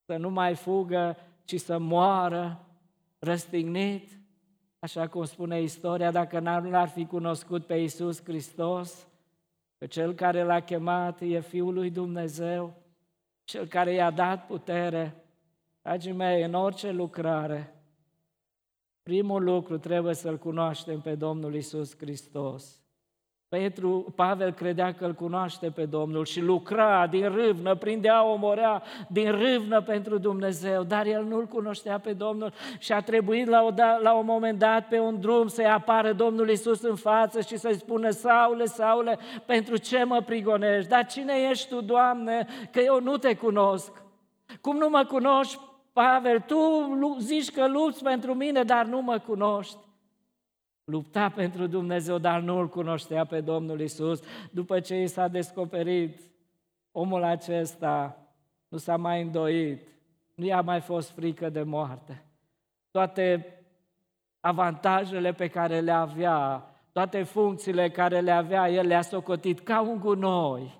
să 0.05 0.17
nu 0.17 0.29
mai 0.29 0.55
fugă, 0.55 1.17
ci 1.45 1.59
să 1.59 1.77
moară 1.77 2.65
răstignit? 3.19 4.19
Așa 4.79 5.07
cum 5.07 5.23
spune 5.23 5.61
istoria, 5.61 6.11
dacă 6.11 6.39
nu 6.39 6.77
ar 6.77 6.87
fi 6.87 7.05
cunoscut 7.05 7.65
pe 7.65 7.75
Iisus 7.75 8.23
Hristos, 8.23 9.07
Că 9.81 9.87
cel 9.87 10.13
care 10.13 10.43
l-a 10.43 10.59
chemat 10.59 11.21
e 11.21 11.39
Fiul 11.39 11.73
lui 11.73 11.89
Dumnezeu, 11.89 12.73
cel 13.43 13.67
care 13.67 13.93
i-a 13.93 14.11
dat 14.11 14.45
putere. 14.45 15.25
Dragii 15.81 16.11
mei, 16.11 16.43
în 16.43 16.53
orice 16.53 16.91
lucrare, 16.91 17.83
primul 19.03 19.43
lucru 19.43 19.77
trebuie 19.77 20.13
să-L 20.13 20.37
cunoaștem 20.37 21.01
pe 21.01 21.15
Domnul 21.15 21.55
Isus 21.55 21.97
Hristos. 21.97 22.80
Petru, 23.57 24.13
Pavel 24.15 24.51
credea 24.51 24.93
că 24.93 25.05
îl 25.05 25.13
cunoaște 25.13 25.69
pe 25.69 25.85
Domnul 25.85 26.25
și 26.25 26.41
lucra 26.41 27.07
din 27.07 27.35
râvnă, 27.35 27.75
prindea, 27.75 28.25
omorea 28.25 28.83
din 29.07 29.31
râvnă 29.31 29.81
pentru 29.81 30.17
Dumnezeu, 30.17 30.83
dar 30.83 31.05
el 31.05 31.23
nu-l 31.23 31.45
cunoștea 31.45 31.99
pe 31.99 32.13
Domnul 32.13 32.53
și 32.79 32.91
a 32.91 33.01
trebuit 33.01 33.47
la, 33.47 33.63
o, 33.63 33.71
da, 33.71 33.97
la 34.01 34.13
un 34.13 34.25
moment 34.25 34.59
dat 34.59 34.87
pe 34.87 34.99
un 34.99 35.19
drum 35.19 35.47
să-i 35.47 35.65
apară 35.65 36.13
Domnul 36.13 36.49
Isus 36.49 36.81
în 36.81 36.95
față 36.95 37.41
și 37.41 37.57
să-i 37.57 37.75
spună, 37.75 38.09
Saule, 38.09 38.65
Saule, 38.65 39.17
pentru 39.45 39.77
ce 39.77 40.03
mă 40.03 40.21
prigonești? 40.25 40.89
Dar 40.89 41.05
cine 41.05 41.33
ești 41.49 41.67
tu, 41.67 41.81
Doamne, 41.81 42.47
că 42.71 42.79
eu 42.79 43.01
nu 43.01 43.17
te 43.17 43.35
cunosc? 43.35 43.91
Cum 44.61 44.77
nu 44.77 44.89
mă 44.89 45.05
cunoști, 45.07 45.59
Pavel? 45.93 46.39
Tu 46.39 46.57
zici 47.19 47.51
că 47.51 47.67
lupți 47.67 48.03
pentru 48.03 48.33
mine, 48.33 48.63
dar 48.63 48.85
nu 48.85 49.01
mă 49.01 49.17
cunoști 49.17 49.77
lupta 50.91 51.29
pentru 51.29 51.67
Dumnezeu, 51.67 52.17
dar 52.17 52.41
nu 52.41 52.57
îl 52.57 52.69
cunoștea 52.69 53.25
pe 53.25 53.41
Domnul 53.41 53.79
Isus. 53.79 54.19
După 54.51 54.79
ce 54.79 55.01
i 55.01 55.07
s-a 55.07 55.27
descoperit, 55.27 56.21
omul 56.91 57.23
acesta 57.23 58.17
nu 58.67 58.77
s-a 58.77 58.97
mai 58.97 59.21
îndoit, 59.21 59.87
nu 60.35 60.45
i-a 60.45 60.61
mai 60.61 60.81
fost 60.81 61.11
frică 61.11 61.49
de 61.49 61.63
moarte. 61.63 62.25
Toate 62.91 63.55
avantajele 64.39 65.33
pe 65.33 65.47
care 65.47 65.79
le 65.79 65.91
avea 65.91 66.65
toate 66.91 67.23
funcțiile 67.23 67.89
care 67.89 68.19
le 68.19 68.31
avea, 68.31 68.69
el 68.69 68.87
le-a 68.87 69.01
socotit 69.01 69.59
ca 69.59 69.81
un 69.81 69.99
gunoi. 69.99 70.79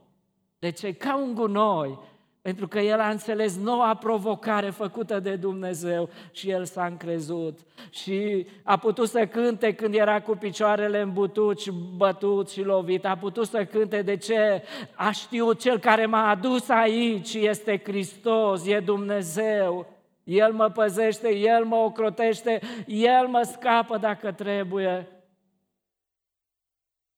De 0.59 0.69
ce? 0.69 0.93
Ca 0.93 1.17
un 1.17 1.33
gunoi. 1.33 1.99
Pentru 2.41 2.67
că 2.67 2.79
el 2.79 2.99
a 2.99 3.09
înțeles 3.09 3.57
noua 3.57 3.95
provocare 3.95 4.69
făcută 4.69 5.19
de 5.19 5.35
Dumnezeu 5.35 6.09
și 6.31 6.49
el 6.49 6.65
s-a 6.65 6.85
încrezut. 6.85 7.59
Și 7.89 8.47
a 8.63 8.77
putut 8.77 9.09
să 9.09 9.27
cânte 9.27 9.73
când 9.73 9.93
era 9.93 10.21
cu 10.21 10.35
picioarele 10.35 10.99
îmbutut 10.99 11.59
și 11.59 11.71
bătut 11.95 12.49
și 12.49 12.61
lovit. 12.61 13.05
A 13.05 13.17
putut 13.17 13.47
să 13.47 13.65
cânte 13.65 14.01
de 14.01 14.17
ce 14.17 14.63
a 14.95 15.11
știut 15.11 15.59
cel 15.59 15.79
care 15.79 16.05
m-a 16.05 16.29
adus 16.29 16.69
aici 16.69 17.33
este 17.33 17.81
Hristos, 17.83 18.65
e 18.65 18.79
Dumnezeu. 18.79 19.85
El 20.23 20.53
mă 20.53 20.69
păzește, 20.69 21.35
El 21.35 21.65
mă 21.65 21.75
ocrotește, 21.75 22.59
El 22.87 23.27
mă 23.27 23.41
scapă 23.41 23.97
dacă 23.97 24.31
trebuie. 24.31 25.07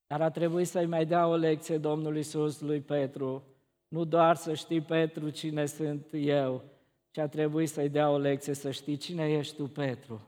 Dar 0.07 0.21
a 0.21 0.29
trebuit 0.29 0.67
să-i 0.67 0.85
mai 0.85 1.05
dea 1.05 1.27
o 1.27 1.35
lecție 1.35 1.77
Domnul 1.77 2.17
Isus 2.17 2.61
lui 2.61 2.79
Petru. 2.79 3.52
Nu 3.93 4.03
doar 4.03 4.35
să 4.35 4.53
știi, 4.53 4.81
Petru, 4.81 5.29
cine 5.29 5.65
sunt 5.65 6.05
eu, 6.11 6.63
ci 7.11 7.17
a 7.17 7.27
trebuit 7.27 7.69
să-i 7.69 7.89
dea 7.89 8.09
o 8.09 8.17
lecție, 8.17 8.53
să 8.53 8.71
știi 8.71 8.97
cine 8.97 9.31
ești 9.31 9.55
tu, 9.55 9.63
Petru. 9.63 10.21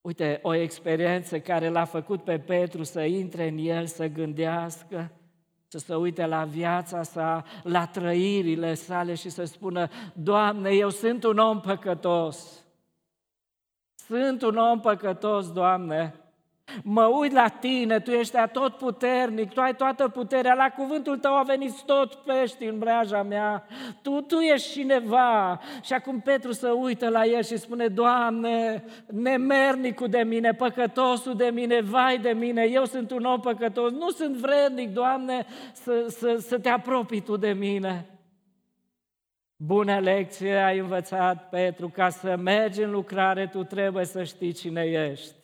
Uite, 0.00 0.40
o 0.42 0.54
experiență 0.54 1.40
care 1.40 1.68
l-a 1.68 1.84
făcut 1.84 2.24
pe 2.24 2.38
Petru 2.38 2.82
să 2.82 3.00
intre 3.00 3.48
în 3.48 3.58
el, 3.58 3.86
să 3.86 4.06
gândească, 4.06 5.10
să 5.66 5.78
se 5.78 5.94
uite 5.94 6.26
la 6.26 6.44
viața 6.44 7.02
sa, 7.02 7.44
la 7.62 7.86
trăirile 7.86 8.74
sale 8.74 9.14
și 9.14 9.28
să 9.30 9.44
spună, 9.44 9.88
Doamne, 10.14 10.70
eu 10.70 10.88
sunt 10.90 11.24
un 11.24 11.38
om 11.38 11.60
păcătos. 11.60 12.64
Sunt 13.94 14.42
un 14.42 14.56
om 14.56 14.80
păcătos, 14.80 15.52
Doamne. 15.52 16.23
Mă 16.82 17.04
uit 17.04 17.32
la 17.32 17.48
tine, 17.48 18.00
tu 18.00 18.10
ești 18.10 18.36
tot 18.52 18.76
puternic, 18.76 19.52
tu 19.52 19.60
ai 19.60 19.74
toată 19.74 20.08
puterea, 20.08 20.54
la 20.54 20.70
cuvântul 20.70 21.18
tău 21.18 21.36
a 21.36 21.42
venit 21.42 21.82
tot 21.82 22.14
pești 22.14 22.64
în 22.64 22.78
breaja 22.78 23.22
mea, 23.22 23.66
tu, 24.02 24.20
tu 24.20 24.38
ești 24.38 24.72
cineva. 24.72 25.60
Și 25.82 25.92
acum 25.92 26.20
Petru 26.20 26.52
să 26.52 26.68
uită 26.68 27.08
la 27.08 27.24
el 27.24 27.42
și 27.42 27.56
spune, 27.56 27.86
Doamne, 27.86 28.84
nemernicul 29.06 30.08
de 30.08 30.22
mine, 30.22 30.52
păcătosul 30.52 31.36
de 31.36 31.50
mine, 31.52 31.80
vai 31.80 32.18
de 32.18 32.30
mine, 32.30 32.62
eu 32.62 32.84
sunt 32.84 33.10
un 33.10 33.24
om 33.24 33.40
păcătos, 33.40 33.92
nu 33.92 34.10
sunt 34.10 34.36
vrednic, 34.36 34.92
Doamne, 34.92 35.46
să, 35.72 36.06
să, 36.08 36.36
să 36.36 36.58
te 36.58 36.68
apropii 36.68 37.20
tu 37.20 37.36
de 37.36 37.52
mine. 37.52 38.08
Bună 39.56 39.98
lecție 39.98 40.54
ai 40.56 40.78
învățat, 40.78 41.48
Petru, 41.48 41.88
ca 41.88 42.08
să 42.08 42.36
mergi 42.36 42.82
în 42.82 42.90
lucrare, 42.90 43.46
tu 43.46 43.64
trebuie 43.64 44.04
să 44.04 44.24
știi 44.24 44.52
cine 44.52 44.82
ești. 44.82 45.43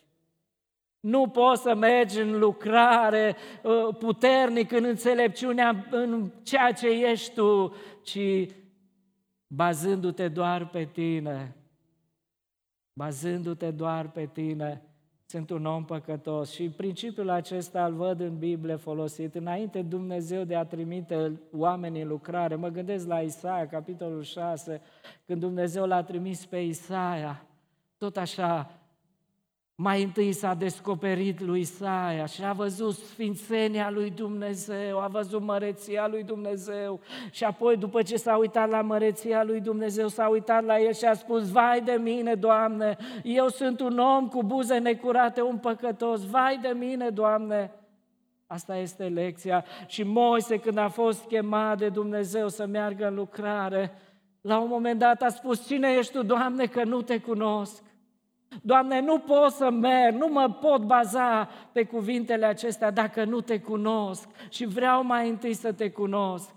Nu 1.00 1.28
poți 1.28 1.62
să 1.62 1.74
mergi 1.74 2.20
în 2.20 2.38
lucrare 2.38 3.36
uh, 3.62 3.96
puternic, 3.98 4.72
în 4.72 4.84
înțelepciunea, 4.84 5.86
în 5.90 6.30
ceea 6.42 6.72
ce 6.72 6.88
ești 6.88 7.34
tu, 7.34 7.74
ci 8.02 8.46
bazându-te 9.46 10.28
doar 10.28 10.68
pe 10.68 10.84
tine. 10.84 11.56
Bazându-te 12.92 13.70
doar 13.70 14.10
pe 14.10 14.28
tine, 14.32 14.82
sunt 15.26 15.50
un 15.50 15.66
om 15.66 15.84
păcătos. 15.84 16.52
Și 16.52 16.68
principiul 16.68 17.30
acesta 17.30 17.84
îl 17.84 17.94
văd 17.94 18.20
în 18.20 18.38
Biblie 18.38 18.76
folosit. 18.76 19.34
Înainte 19.34 19.82
Dumnezeu 19.82 20.44
de 20.44 20.56
a 20.56 20.64
trimite 20.64 21.40
oamenii 21.52 22.02
în 22.02 22.08
lucrare, 22.08 22.54
mă 22.54 22.68
gândesc 22.68 23.06
la 23.06 23.20
Isaia, 23.20 23.66
capitolul 23.66 24.22
6, 24.22 24.80
când 25.26 25.40
Dumnezeu 25.40 25.86
l-a 25.86 26.02
trimis 26.02 26.46
pe 26.46 26.56
Isaia, 26.56 27.44
tot 27.98 28.16
așa, 28.16 28.79
mai 29.82 30.02
întâi 30.02 30.32
s-a 30.32 30.54
descoperit 30.54 31.40
lui 31.40 31.60
Isaia 31.60 32.26
și 32.26 32.44
a 32.44 32.52
văzut 32.52 32.94
sfințenia 32.94 33.90
lui 33.90 34.10
Dumnezeu, 34.10 35.00
a 35.00 35.06
văzut 35.06 35.42
măreția 35.42 36.06
lui 36.06 36.22
Dumnezeu 36.22 37.00
și 37.30 37.44
apoi 37.44 37.76
după 37.76 38.02
ce 38.02 38.16
s-a 38.16 38.36
uitat 38.36 38.68
la 38.70 38.80
măreția 38.82 39.44
lui 39.44 39.60
Dumnezeu, 39.60 40.08
s-a 40.08 40.28
uitat 40.28 40.64
la 40.64 40.80
el 40.80 40.92
și 40.92 41.04
a 41.04 41.14
spus, 41.14 41.50
vai 41.50 41.80
de 41.80 41.92
mine, 41.92 42.34
Doamne, 42.34 42.96
eu 43.22 43.48
sunt 43.48 43.80
un 43.80 43.98
om 43.98 44.28
cu 44.28 44.42
buze 44.42 44.78
necurate, 44.78 45.42
un 45.42 45.58
păcătos, 45.58 46.26
vai 46.26 46.58
de 46.62 46.74
mine, 46.78 47.08
Doamne. 47.08 47.72
Asta 48.46 48.76
este 48.76 49.04
lecția. 49.04 49.64
Și 49.86 50.02
Moise, 50.02 50.56
când 50.56 50.78
a 50.78 50.88
fost 50.88 51.24
chemat 51.24 51.78
de 51.78 51.88
Dumnezeu 51.88 52.48
să 52.48 52.66
meargă 52.66 53.06
în 53.06 53.14
lucrare, 53.14 53.92
la 54.40 54.58
un 54.58 54.68
moment 54.68 54.98
dat 54.98 55.22
a 55.22 55.28
spus, 55.28 55.66
cine 55.66 55.94
ești 55.98 56.12
tu, 56.12 56.22
Doamne, 56.22 56.66
că 56.66 56.84
nu 56.84 57.02
te 57.02 57.18
cunosc? 57.18 57.82
Doamne, 58.62 59.00
nu 59.00 59.18
pot 59.18 59.50
să 59.50 59.70
merg, 59.70 60.16
nu 60.16 60.26
mă 60.26 60.56
pot 60.60 60.82
baza 60.82 61.48
pe 61.72 61.84
cuvintele 61.84 62.46
acestea 62.46 62.90
dacă 62.90 63.24
nu 63.24 63.40
te 63.40 63.60
cunosc 63.60 64.28
și 64.48 64.64
vreau 64.64 65.04
mai 65.04 65.28
întâi 65.28 65.54
să 65.54 65.72
te 65.72 65.90
cunosc. 65.90 66.54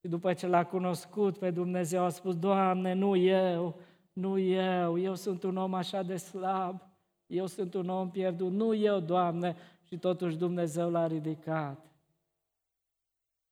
Și 0.00 0.08
după 0.08 0.32
ce 0.32 0.46
l-a 0.46 0.64
cunoscut 0.64 1.38
pe 1.38 1.50
Dumnezeu, 1.50 2.04
a 2.04 2.08
spus, 2.08 2.36
Doamne, 2.36 2.92
nu 2.92 3.16
eu, 3.16 3.80
nu 4.12 4.38
eu, 4.38 4.98
eu 4.98 5.14
sunt 5.14 5.42
un 5.42 5.56
om 5.56 5.74
așa 5.74 6.02
de 6.02 6.16
slab, 6.16 6.82
eu 7.26 7.46
sunt 7.46 7.74
un 7.74 7.88
om 7.88 8.10
pierdut, 8.10 8.52
nu 8.52 8.74
eu, 8.74 9.00
Doamne, 9.00 9.56
și 9.84 9.98
totuși 9.98 10.36
Dumnezeu 10.36 10.90
l-a 10.90 11.06
ridicat. 11.06 11.86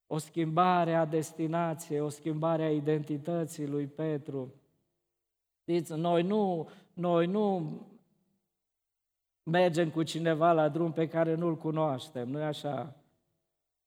O 0.07 0.17
schimbare 0.17 0.93
a 0.93 1.05
destinației, 1.05 1.99
o 1.99 2.09
schimbare 2.09 2.63
a 2.63 2.71
identității 2.71 3.67
lui 3.67 3.85
Petru. 3.85 4.53
Știți, 5.69 5.93
noi 5.93 6.23
nu 6.23 6.69
noi 6.93 7.25
nu 7.25 7.71
mergem 9.43 9.89
cu 9.89 10.03
cineva 10.03 10.51
la 10.51 10.69
drum 10.69 10.91
pe 10.91 11.07
care 11.07 11.35
nu-l 11.35 11.57
cunoaștem, 11.57 12.29
nu-i 12.29 12.43
așa? 12.43 12.95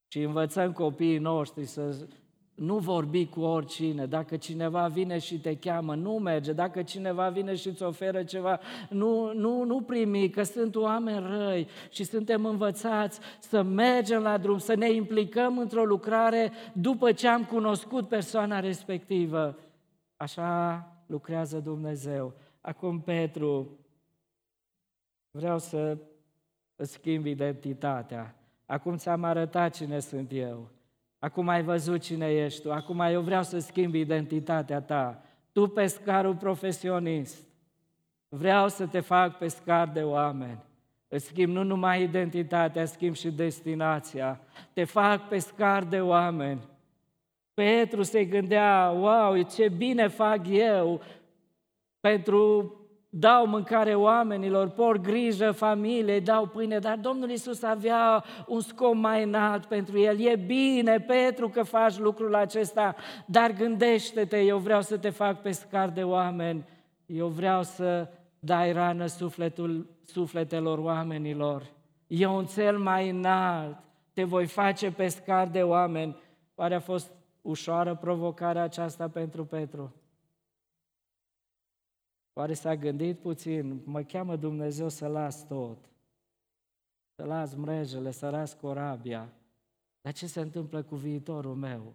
Și 0.08 0.22
învățăm 0.22 0.72
copiii 0.72 1.18
noștri 1.18 1.64
să 1.64 2.06
nu 2.54 2.78
vorbi 2.78 3.26
cu 3.26 3.40
oricine. 3.40 4.06
Dacă 4.06 4.36
cineva 4.36 4.88
vine 4.88 5.18
și 5.18 5.40
te 5.40 5.56
cheamă, 5.56 5.94
nu 5.94 6.12
merge. 6.12 6.52
Dacă 6.52 6.82
cineva 6.82 7.28
vine 7.28 7.54
și 7.54 7.68
îți 7.68 7.82
oferă 7.82 8.22
ceva, 8.22 8.60
nu, 8.88 9.32
nu, 9.32 9.64
nu 9.64 9.80
primi, 9.80 10.30
că 10.30 10.42
sunt 10.42 10.76
oameni 10.76 11.26
răi 11.26 11.68
și 11.90 12.04
suntem 12.04 12.44
învățați 12.44 13.20
să 13.38 13.62
mergem 13.62 14.22
la 14.22 14.38
drum, 14.38 14.58
să 14.58 14.74
ne 14.74 14.92
implicăm 14.92 15.58
într-o 15.58 15.84
lucrare 15.84 16.52
după 16.72 17.12
ce 17.12 17.28
am 17.28 17.44
cunoscut 17.44 18.08
persoana 18.08 18.60
respectivă. 18.60 19.58
Așa 20.16 20.84
lucrează 21.10 21.60
Dumnezeu. 21.60 22.34
Acum, 22.60 23.00
Petru, 23.00 23.78
vreau 25.30 25.58
să 25.58 25.98
îți 26.76 26.92
schimb 26.92 27.26
identitatea. 27.26 28.34
Acum 28.66 28.96
ți-am 28.96 29.24
arătat 29.24 29.74
cine 29.74 29.98
sunt 29.98 30.32
eu. 30.32 30.68
Acum 31.18 31.48
ai 31.48 31.62
văzut 31.62 32.00
cine 32.00 32.26
ești 32.26 32.62
tu. 32.62 32.72
Acum 32.72 33.00
eu 33.00 33.20
vreau 33.20 33.42
să 33.42 33.58
schimb 33.58 33.94
identitatea 33.94 34.80
ta. 34.80 35.22
Tu, 35.52 35.68
pescarul 35.68 36.36
profesionist, 36.36 37.46
vreau 38.28 38.68
să 38.68 38.86
te 38.86 39.00
fac 39.00 39.38
pescar 39.38 39.88
de 39.88 40.02
oameni. 40.02 40.64
Îți 41.08 41.26
schimb 41.26 41.52
nu 41.52 41.62
numai 41.62 42.02
identitatea, 42.02 42.84
schimb 42.84 43.14
și 43.14 43.30
destinația. 43.30 44.40
Te 44.72 44.84
fac 44.84 45.28
pescar 45.28 45.84
de 45.84 46.00
oameni. 46.00 46.68
Petru 47.60 48.02
se 48.02 48.24
gândea, 48.24 48.94
wow, 48.96 49.42
ce 49.42 49.68
bine 49.68 50.08
fac 50.08 50.40
eu 50.48 51.00
pentru 52.00 52.74
dau 53.08 53.46
mâncare 53.46 53.94
oamenilor, 53.94 54.68
por 54.68 55.00
grijă 55.00 55.50
familiei, 55.50 56.20
dau 56.20 56.46
pâine, 56.46 56.78
dar 56.78 56.96
Domnul 56.96 57.30
Isus 57.30 57.62
avea 57.62 58.24
un 58.46 58.60
scop 58.60 58.94
mai 58.94 59.22
înalt 59.22 59.64
pentru 59.64 59.98
el. 59.98 60.20
E 60.20 60.36
bine, 60.36 61.00
Petru, 61.00 61.48
că 61.48 61.62
faci 61.62 61.98
lucrul 61.98 62.34
acesta, 62.34 62.94
dar 63.26 63.52
gândește-te, 63.52 64.40
eu 64.40 64.58
vreau 64.58 64.82
să 64.82 64.98
te 64.98 65.10
fac 65.10 65.42
pescar 65.42 65.88
de 65.88 66.02
oameni, 66.02 66.64
eu 67.06 67.26
vreau 67.26 67.62
să 67.62 68.08
dai 68.38 68.72
rană 68.72 69.06
sufletul, 69.06 69.86
sufletelor 70.04 70.78
oamenilor. 70.78 71.62
E 72.06 72.26
un 72.26 72.44
cel 72.44 72.78
mai 72.78 73.10
înalt, 73.10 73.76
te 74.12 74.24
voi 74.24 74.46
face 74.46 74.90
pescar 74.90 75.48
de 75.48 75.62
oameni. 75.62 76.16
Oare 76.54 76.74
a 76.74 76.80
fost 76.80 77.18
ușoară 77.42 77.96
provocarea 77.96 78.62
aceasta 78.62 79.08
pentru 79.08 79.44
Petru? 79.44 79.94
Oare 82.32 82.54
s-a 82.54 82.76
gândit 82.76 83.18
puțin, 83.18 83.80
mă 83.84 84.02
cheamă 84.02 84.36
Dumnezeu 84.36 84.88
să 84.88 85.06
las 85.06 85.46
tot, 85.46 85.78
să 87.14 87.24
las 87.24 87.54
mrejele, 87.54 88.10
să 88.10 88.28
las 88.28 88.54
corabia, 88.54 89.32
dar 90.00 90.12
ce 90.12 90.26
se 90.26 90.40
întâmplă 90.40 90.82
cu 90.82 90.94
viitorul 90.94 91.54
meu? 91.54 91.94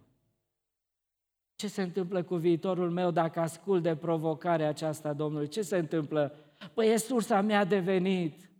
Ce 1.54 1.68
se 1.68 1.82
întâmplă 1.82 2.22
cu 2.22 2.34
viitorul 2.34 2.90
meu 2.90 3.10
dacă 3.10 3.40
ascult 3.40 3.82
de 3.82 3.96
provocarea 3.96 4.68
aceasta 4.68 5.12
Domnului? 5.12 5.48
Ce 5.48 5.62
se 5.62 5.76
întâmplă? 5.76 6.34
Păi 6.74 6.88
e 6.88 6.96
sursa 6.96 7.40
mea 7.40 7.64
de 7.64 7.78
venit. 7.78 8.50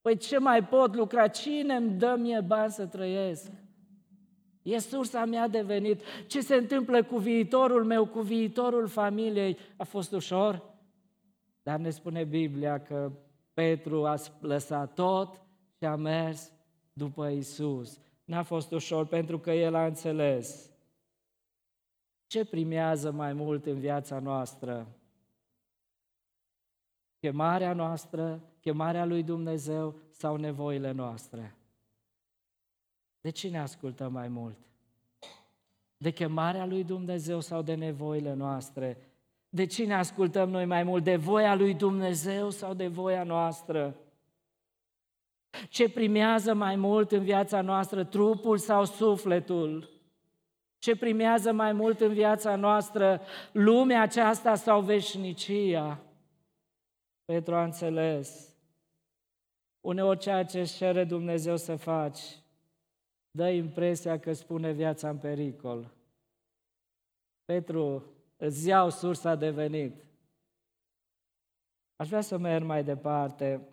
Păi 0.00 0.16
ce 0.16 0.38
mai 0.38 0.64
pot 0.64 0.94
lucra? 0.94 1.28
Cine 1.28 1.74
îmi 1.74 1.90
dă 1.90 2.16
mie 2.18 2.40
bani 2.40 2.72
să 2.72 2.86
trăiesc? 2.86 3.52
E 4.66 4.78
sursa 4.78 5.24
mea 5.24 5.48
de 5.48 5.62
venit. 5.62 6.00
Ce 6.26 6.40
se 6.40 6.54
întâmplă 6.54 7.02
cu 7.04 7.16
viitorul 7.16 7.84
meu, 7.84 8.06
cu 8.06 8.20
viitorul 8.20 8.86
familiei? 8.86 9.58
A 9.76 9.84
fost 9.84 10.12
ușor? 10.12 10.62
Dar 11.62 11.78
ne 11.78 11.90
spune 11.90 12.24
Biblia 12.24 12.82
că 12.82 13.12
Petru 13.54 14.06
a 14.06 14.16
lăsat 14.40 14.94
tot 14.94 15.42
și 15.78 15.84
a 15.84 15.96
mers 15.96 16.52
după 16.92 17.26
Isus. 17.26 17.98
N-a 18.24 18.42
fost 18.42 18.72
ușor 18.72 19.06
pentru 19.06 19.38
că 19.38 19.50
el 19.50 19.74
a 19.74 19.86
înțeles. 19.86 20.70
Ce 22.26 22.44
primează 22.44 23.10
mai 23.10 23.32
mult 23.32 23.66
în 23.66 23.78
viața 23.78 24.18
noastră? 24.18 24.86
Chemarea 27.18 27.72
noastră, 27.72 28.42
chemarea 28.60 29.04
lui 29.04 29.22
Dumnezeu 29.22 29.94
sau 30.10 30.36
nevoile 30.36 30.90
noastre? 30.90 31.56
De 33.26 33.32
cine 33.32 33.58
ascultăm 33.58 34.12
mai 34.12 34.28
mult? 34.28 34.58
De 35.96 36.10
chemarea 36.10 36.66
lui 36.66 36.84
Dumnezeu 36.84 37.40
sau 37.40 37.62
de 37.62 37.74
nevoile 37.74 38.34
noastre? 38.34 38.98
De 39.48 39.66
cine 39.66 39.94
ascultăm 39.94 40.50
noi 40.50 40.64
mai 40.64 40.82
mult? 40.82 41.04
De 41.04 41.16
voia 41.16 41.54
lui 41.54 41.74
Dumnezeu 41.74 42.50
sau 42.50 42.74
de 42.74 42.86
voia 42.86 43.22
noastră? 43.22 43.96
Ce 45.68 45.90
primează 45.90 46.54
mai 46.54 46.76
mult 46.76 47.12
în 47.12 47.22
viața 47.22 47.60
noastră, 47.60 48.04
trupul 48.04 48.58
sau 48.58 48.84
sufletul? 48.84 49.90
Ce 50.78 50.96
primează 50.96 51.52
mai 51.52 51.72
mult 51.72 52.00
în 52.00 52.12
viața 52.12 52.56
noastră, 52.56 53.20
lumea 53.52 54.02
aceasta 54.02 54.54
sau 54.54 54.80
veșnicia? 54.80 56.00
Petru 57.24 57.54
a 57.54 57.64
înțeles. 57.64 58.54
Uneori 59.80 60.18
ceea 60.18 60.44
ce 60.44 60.60
își 60.60 60.76
cere 60.76 61.04
Dumnezeu 61.04 61.56
să 61.56 61.76
faci, 61.76 62.20
dă 63.36 63.48
impresia 63.48 64.18
că 64.18 64.32
spune 64.32 64.72
viața 64.72 65.08
în 65.08 65.18
pericol. 65.18 65.94
Petru, 67.44 68.04
îți 68.36 68.68
iau 68.68 68.90
sursa 68.90 69.34
de 69.34 69.50
venit. 69.50 70.04
Aș 71.96 72.08
vrea 72.08 72.20
să 72.20 72.36
merg 72.36 72.64
mai 72.64 72.84
departe. 72.84 73.68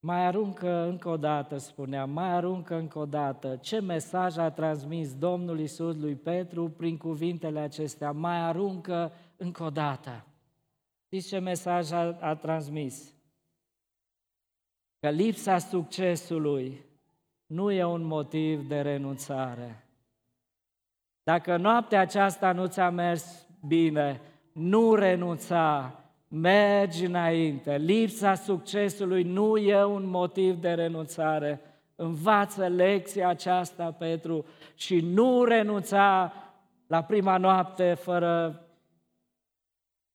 Mai 0.00 0.26
aruncă 0.26 0.70
încă 0.70 1.08
o 1.08 1.16
dată, 1.16 1.56
spunea, 1.56 2.04
mai 2.04 2.28
aruncă 2.28 2.74
încă 2.74 2.98
o 2.98 3.06
dată. 3.06 3.56
Ce 3.56 3.80
mesaj 3.80 4.36
a 4.36 4.50
transmis 4.50 5.16
Domnul 5.16 5.58
Isus 5.60 5.96
lui 5.96 6.16
Petru 6.16 6.70
prin 6.70 6.96
cuvintele 6.96 7.60
acestea? 7.60 8.12
Mai 8.12 8.38
aruncă 8.38 9.12
încă 9.36 9.62
o 9.62 9.70
dată. 9.70 10.26
Știți 11.04 11.28
ce 11.28 11.38
mesaj 11.38 11.90
a, 11.90 12.18
a 12.20 12.34
transmis? 12.36 13.14
Că 15.00 15.10
lipsa 15.10 15.58
succesului 15.58 16.87
nu 17.48 17.70
e 17.70 17.84
un 17.84 18.02
motiv 18.02 18.68
de 18.68 18.80
renunțare. 18.80 19.84
Dacă 21.22 21.56
noaptea 21.56 22.00
aceasta 22.00 22.52
nu 22.52 22.66
ți-a 22.66 22.90
mers 22.90 23.46
bine, 23.66 24.20
nu 24.52 24.94
renunța, 24.94 25.94
mergi 26.28 27.04
înainte. 27.04 27.76
Lipsa 27.76 28.34
succesului 28.34 29.22
nu 29.22 29.56
e 29.56 29.84
un 29.84 30.06
motiv 30.06 30.60
de 30.60 30.72
renunțare. 30.72 31.60
Învață 31.96 32.66
lecția 32.66 33.28
aceasta, 33.28 33.92
Petru, 33.92 34.44
și 34.74 35.00
nu 35.00 35.44
renunța 35.44 36.32
la 36.86 37.02
prima 37.02 37.36
noapte 37.36 37.94
fără 37.94 38.62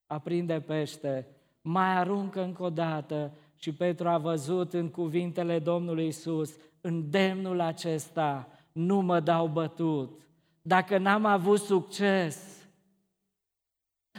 a 0.07 0.19
prinde 0.19 0.59
pește. 0.59 1.27
Mai 1.61 1.97
aruncă 1.97 2.41
încă 2.41 2.63
o 2.63 2.69
dată 2.69 3.31
și 3.55 3.73
Petru 3.73 4.07
a 4.07 4.17
văzut 4.17 4.73
în 4.73 4.89
cuvintele 4.89 5.59
Domnului 5.59 6.07
Isus, 6.07 6.55
îndemnul 6.85 7.59
acesta, 7.59 8.49
nu 8.71 8.99
mă 9.01 9.19
dau 9.19 9.47
bătut. 9.47 10.21
Dacă 10.61 10.97
n-am 10.97 11.25
avut 11.25 11.59
succes, 11.59 12.67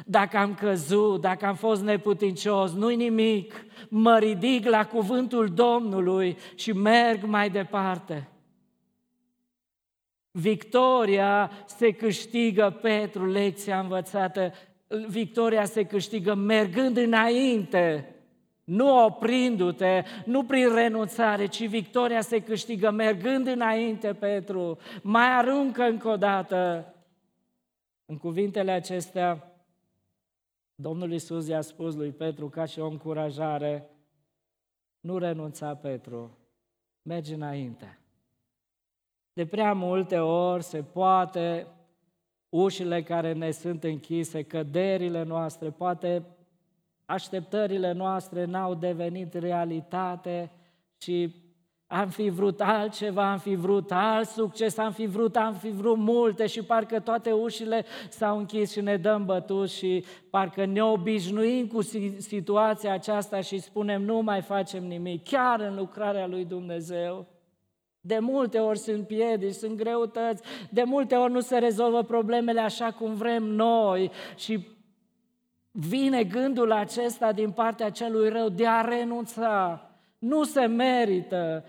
dacă 0.06 0.36
am 0.36 0.54
căzut, 0.54 1.20
dacă 1.20 1.46
am 1.46 1.54
fost 1.54 1.82
neputincios, 1.82 2.72
nu-i 2.72 2.96
nimic, 2.96 3.64
mă 3.88 4.18
ridic 4.18 4.64
la 4.66 4.86
cuvântul 4.86 5.48
Domnului 5.48 6.36
și 6.54 6.72
merg 6.72 7.24
mai 7.24 7.50
departe. 7.50 8.28
Victoria 10.30 11.50
se 11.66 11.92
câștigă, 11.92 12.78
Petru, 12.82 13.26
lecția 13.26 13.80
învățată, 13.80 14.52
victoria 15.08 15.64
se 15.64 15.84
câștigă 15.84 16.34
mergând 16.34 16.96
înainte, 16.96 18.13
nu 18.64 19.04
oprindu-te, 19.04 20.04
nu 20.24 20.44
prin 20.44 20.74
renunțare, 20.74 21.46
ci 21.46 21.68
victoria 21.68 22.20
se 22.20 22.42
câștigă 22.42 22.90
mergând 22.90 23.46
înainte, 23.46 24.14
Petru. 24.14 24.78
Mai 25.02 25.36
aruncă 25.36 25.82
încă 25.82 26.08
o 26.08 26.16
dată. 26.16 26.88
În 28.04 28.16
cuvintele 28.16 28.70
acestea, 28.70 29.54
Domnul 30.74 31.12
Isus 31.12 31.48
i-a 31.48 31.60
spus 31.60 31.94
lui 31.94 32.10
Petru 32.10 32.48
ca 32.48 32.64
și 32.64 32.78
o 32.78 32.86
încurajare, 32.86 33.90
nu 35.00 35.18
renunța, 35.18 35.74
Petru, 35.74 36.38
mergi 37.02 37.32
înainte. 37.32 37.98
De 39.32 39.46
prea 39.46 39.72
multe 39.72 40.18
ori 40.18 40.62
se 40.62 40.82
poate 40.82 41.66
ușile 42.48 43.02
care 43.02 43.32
ne 43.32 43.50
sunt 43.50 43.84
închise, 43.84 44.42
căderile 44.42 45.22
noastre, 45.22 45.70
poate 45.70 46.22
așteptările 47.06 47.92
noastre 47.92 48.44
n-au 48.44 48.74
devenit 48.74 49.34
realitate 49.34 50.50
și 50.98 51.34
am 51.86 52.08
fi 52.08 52.28
vrut 52.28 52.60
altceva, 52.60 53.30
am 53.30 53.38
fi 53.38 53.54
vrut 53.54 53.90
alt 53.92 54.28
succes, 54.28 54.78
am 54.78 54.92
fi 54.92 55.06
vrut, 55.06 55.36
am 55.36 55.54
fi 55.54 55.70
vrut 55.70 55.96
multe 55.96 56.46
și 56.46 56.62
parcă 56.62 57.00
toate 57.00 57.32
ușile 57.32 57.84
s-au 58.08 58.38
închis 58.38 58.72
și 58.72 58.80
ne 58.80 58.96
dăm 58.96 59.24
bătuți 59.24 59.76
și 59.76 60.04
parcă 60.30 60.64
ne 60.64 60.84
obișnuim 60.84 61.66
cu 61.66 61.80
situația 62.18 62.92
aceasta 62.92 63.40
și 63.40 63.58
spunem 63.58 64.02
nu 64.02 64.20
mai 64.20 64.40
facem 64.40 64.84
nimic, 64.84 65.24
chiar 65.24 65.60
în 65.60 65.74
lucrarea 65.74 66.26
lui 66.26 66.44
Dumnezeu. 66.44 67.26
De 68.00 68.18
multe 68.18 68.58
ori 68.58 68.78
sunt 68.78 69.06
piedici, 69.06 69.54
sunt 69.54 69.76
greutăți, 69.76 70.42
de 70.70 70.82
multe 70.82 71.14
ori 71.14 71.32
nu 71.32 71.40
se 71.40 71.58
rezolvă 71.58 72.02
problemele 72.02 72.60
așa 72.60 72.90
cum 72.90 73.14
vrem 73.14 73.42
noi 73.42 74.10
și 74.36 74.73
vine 75.76 76.24
gândul 76.24 76.72
acesta 76.72 77.32
din 77.32 77.50
partea 77.50 77.90
celui 77.90 78.28
rău 78.28 78.48
de 78.48 78.66
a 78.66 78.80
renunța. 78.80 79.88
Nu 80.18 80.44
se 80.44 80.66
merită, 80.66 81.64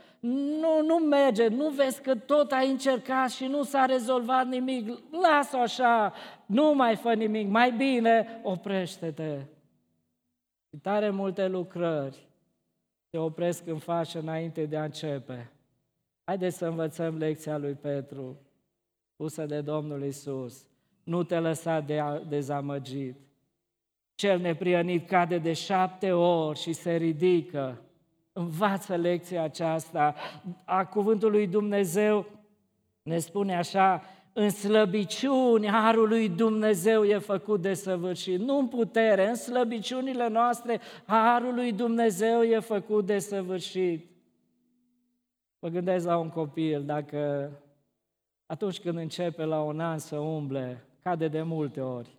nu, 0.59 0.81
nu 0.85 0.95
merge, 0.95 1.47
nu 1.47 1.69
vezi 1.69 2.01
că 2.01 2.15
tot 2.15 2.51
ai 2.51 2.69
încercat 2.69 3.29
și 3.29 3.45
nu 3.45 3.63
s-a 3.63 3.85
rezolvat 3.85 4.47
nimic, 4.47 4.99
lasă-o 5.21 5.59
așa, 5.59 6.13
nu 6.45 6.73
mai 6.73 6.95
fă 6.95 7.13
nimic, 7.13 7.49
mai 7.49 7.71
bine 7.71 8.39
oprește-te. 8.43 9.39
Și 10.69 10.77
tare 10.81 11.09
multe 11.09 11.47
lucrări 11.47 12.27
se 13.09 13.17
opresc 13.17 13.67
în 13.67 13.77
fașă 13.77 14.19
înainte 14.19 14.65
de 14.65 14.77
a 14.77 14.83
începe. 14.83 15.51
Haideți 16.23 16.57
să 16.57 16.65
învățăm 16.65 17.17
lecția 17.17 17.57
lui 17.57 17.73
Petru, 17.73 18.37
pusă 19.15 19.45
de 19.45 19.61
Domnul 19.61 20.03
Isus. 20.03 20.65
Nu 21.03 21.23
te 21.23 21.39
lăsa 21.39 21.79
de 21.79 22.01
dezamăgit. 22.27 23.15
Cel 24.15 24.39
neprienit 24.39 25.07
cade 25.07 25.37
de 25.37 25.53
șapte 25.53 26.11
ori 26.11 26.59
și 26.59 26.73
se 26.73 26.95
ridică. 26.95 27.81
Învață 28.33 28.95
lecția 28.95 29.43
aceasta 29.43 30.15
a 30.65 30.85
cuvântului 30.85 31.47
Dumnezeu. 31.47 32.25
Ne 33.03 33.17
spune 33.17 33.57
așa, 33.57 34.03
în 34.33 34.49
slăbiciuni 34.49 35.67
harul 35.67 36.07
lui 36.07 36.29
Dumnezeu 36.29 37.03
e 37.03 37.17
făcut 37.17 37.61
de 37.61 37.73
săvârșit. 37.73 38.39
Nu 38.39 38.57
în 38.57 38.67
putere, 38.67 39.27
în 39.27 39.35
slăbiciunile 39.35 40.27
noastre 40.27 40.79
harul 41.05 41.53
lui 41.53 41.71
Dumnezeu 41.71 42.41
e 42.41 42.59
făcut 42.59 43.05
de 43.05 43.19
săvârșit. 43.19 44.09
Mă 45.59 45.69
gândesc 45.69 46.05
la 46.05 46.17
un 46.17 46.29
copil, 46.29 46.83
dacă 46.85 47.51
atunci 48.45 48.79
când 48.79 48.97
începe 48.97 49.43
la 49.43 49.61
un 49.61 49.79
an 49.79 49.97
să 49.97 50.17
umble, 50.17 50.85
cade 51.01 51.27
de 51.27 51.41
multe 51.41 51.81
ori. 51.81 52.17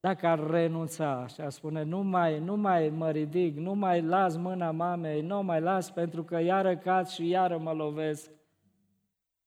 Dacă 0.00 0.26
ar 0.26 0.50
renunța 0.50 1.26
și 1.26 1.40
ar 1.40 1.50
spune, 1.50 1.82
nu 1.82 2.02
mai, 2.02 2.38
nu 2.38 2.56
mai 2.56 2.88
mă 2.88 3.10
ridic, 3.10 3.56
nu 3.56 3.74
mai 3.74 4.02
las 4.02 4.36
mâna 4.36 4.70
mamei, 4.70 5.22
nu 5.22 5.42
mai 5.42 5.60
las 5.60 5.90
pentru 5.90 6.22
că 6.24 6.40
iară 6.40 6.76
cad 6.76 7.06
și 7.06 7.28
iară 7.28 7.58
mă 7.58 7.72
lovesc, 7.72 8.30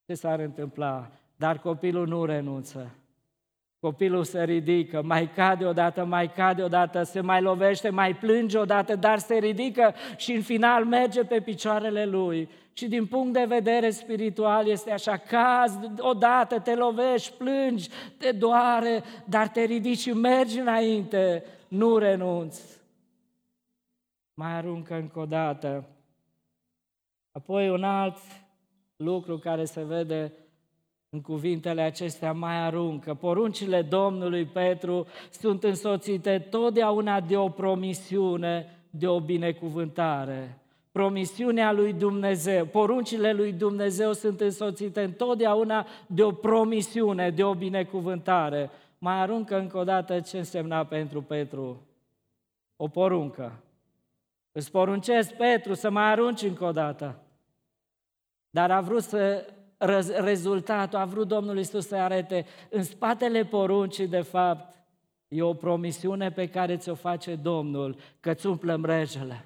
ce 0.06 0.14
s-ar 0.14 0.40
întâmpla? 0.40 1.12
Dar 1.36 1.60
copilul 1.60 2.08
nu 2.08 2.26
renunță. 2.26 2.96
Copilul 3.82 4.24
se 4.24 4.44
ridică, 4.44 5.02
mai 5.02 5.30
cade 5.32 5.65
odată, 5.65 6.06
mai 6.06 6.32
cade 6.32 6.63
odată, 6.63 7.04
se 7.04 7.22
mai 7.22 7.41
lovește, 7.41 7.89
mai 7.89 8.15
plânge 8.15 8.58
odată, 8.58 8.96
dar 8.96 9.20
se 9.20 9.36
ridică 9.36 9.94
și 10.15 10.32
în 10.32 10.41
final 10.41 10.86
merge 10.86 11.24
pe 11.24 11.41
picioarele 11.41 12.06
lui. 12.06 12.50
Și 12.74 12.88
din 12.88 13.06
punct 13.06 13.34
de 13.34 13.46
vedere 13.48 13.89
spiritual 13.89 14.67
este 14.67 14.91
așa, 14.91 15.17
caz 15.17 15.80
odată, 15.98 16.60
te 16.60 16.76
lovești, 16.76 17.34
plângi, 17.38 17.89
te 18.17 18.32
doare, 18.32 19.04
dar 19.26 19.48
te 19.48 19.63
ridici 19.63 20.00
și 20.00 20.13
mergi 20.13 20.60
înainte, 20.60 21.44
nu 21.67 21.98
renunți. 21.98 22.82
Mai 24.34 24.52
aruncă 24.52 24.96
încă 24.96 25.20
o 25.20 25.26
dată. 25.26 25.86
Apoi 27.32 27.70
un 27.70 27.84
alt 27.84 28.17
lucru 28.96 29.38
care 29.38 29.65
se 29.65 29.84
vede 29.84 30.34
în 31.13 31.21
cuvintele 31.21 31.82
acestea 31.82 32.32
mai 32.32 32.56
aruncă. 32.56 33.13
Poruncile 33.13 33.82
Domnului 33.82 34.45
Petru 34.45 35.08
sunt 35.32 35.63
însoțite 35.63 36.47
totdeauna 36.50 37.19
de 37.19 37.38
o 37.38 37.50
promisiune, 37.50 38.80
de 38.89 39.08
o 39.08 39.19
binecuvântare. 39.19 40.58
Promisiunea 40.91 41.71
lui 41.71 41.93
Dumnezeu, 41.93 42.65
poruncile 42.65 43.34
lui 43.34 43.54
Dumnezeu 43.54 44.13
sunt 44.13 44.41
însoțite 44.41 45.02
întotdeauna 45.04 45.88
de 46.08 46.24
o 46.24 46.32
promisiune, 46.32 47.30
de 47.30 47.43
o 47.43 47.54
binecuvântare. 47.54 48.69
Mai 48.97 49.21
aruncă 49.21 49.58
încă 49.58 49.78
o 49.78 49.84
dată 49.84 50.19
ce 50.19 50.38
însemna 50.38 50.86
pentru 50.86 51.21
Petru. 51.21 51.82
O 52.76 52.88
poruncă. 52.88 53.63
Îți 54.52 54.71
poruncesc, 54.71 55.34
Petru, 55.34 55.74
să 55.74 55.89
mai 55.89 56.12
arunci 56.12 56.41
încă 56.41 56.65
o 56.65 56.71
dată. 56.71 57.19
Dar 58.50 58.71
a 58.71 58.82
vrut 58.82 59.04
să 59.04 59.45
rezultatul, 60.17 61.00
a 61.00 61.06
vrut 61.06 61.28
Domnul 61.28 61.58
Isus 61.58 61.88
să 61.88 61.96
arate 61.96 62.46
în 62.70 62.84
spatele 62.84 63.46
poruncii, 63.46 64.08
de 64.08 64.22
fapt, 64.22 64.76
e 65.28 65.41
o 65.41 65.54
promisiune 65.54 66.32
pe 66.32 66.48
care 66.48 66.78
ți-o 66.78 66.96
face 66.96 67.36
Domnul, 67.36 67.96
că 68.20 68.30
îți 68.30 68.48
umplă 68.48 68.76
mrejele. 68.76 69.46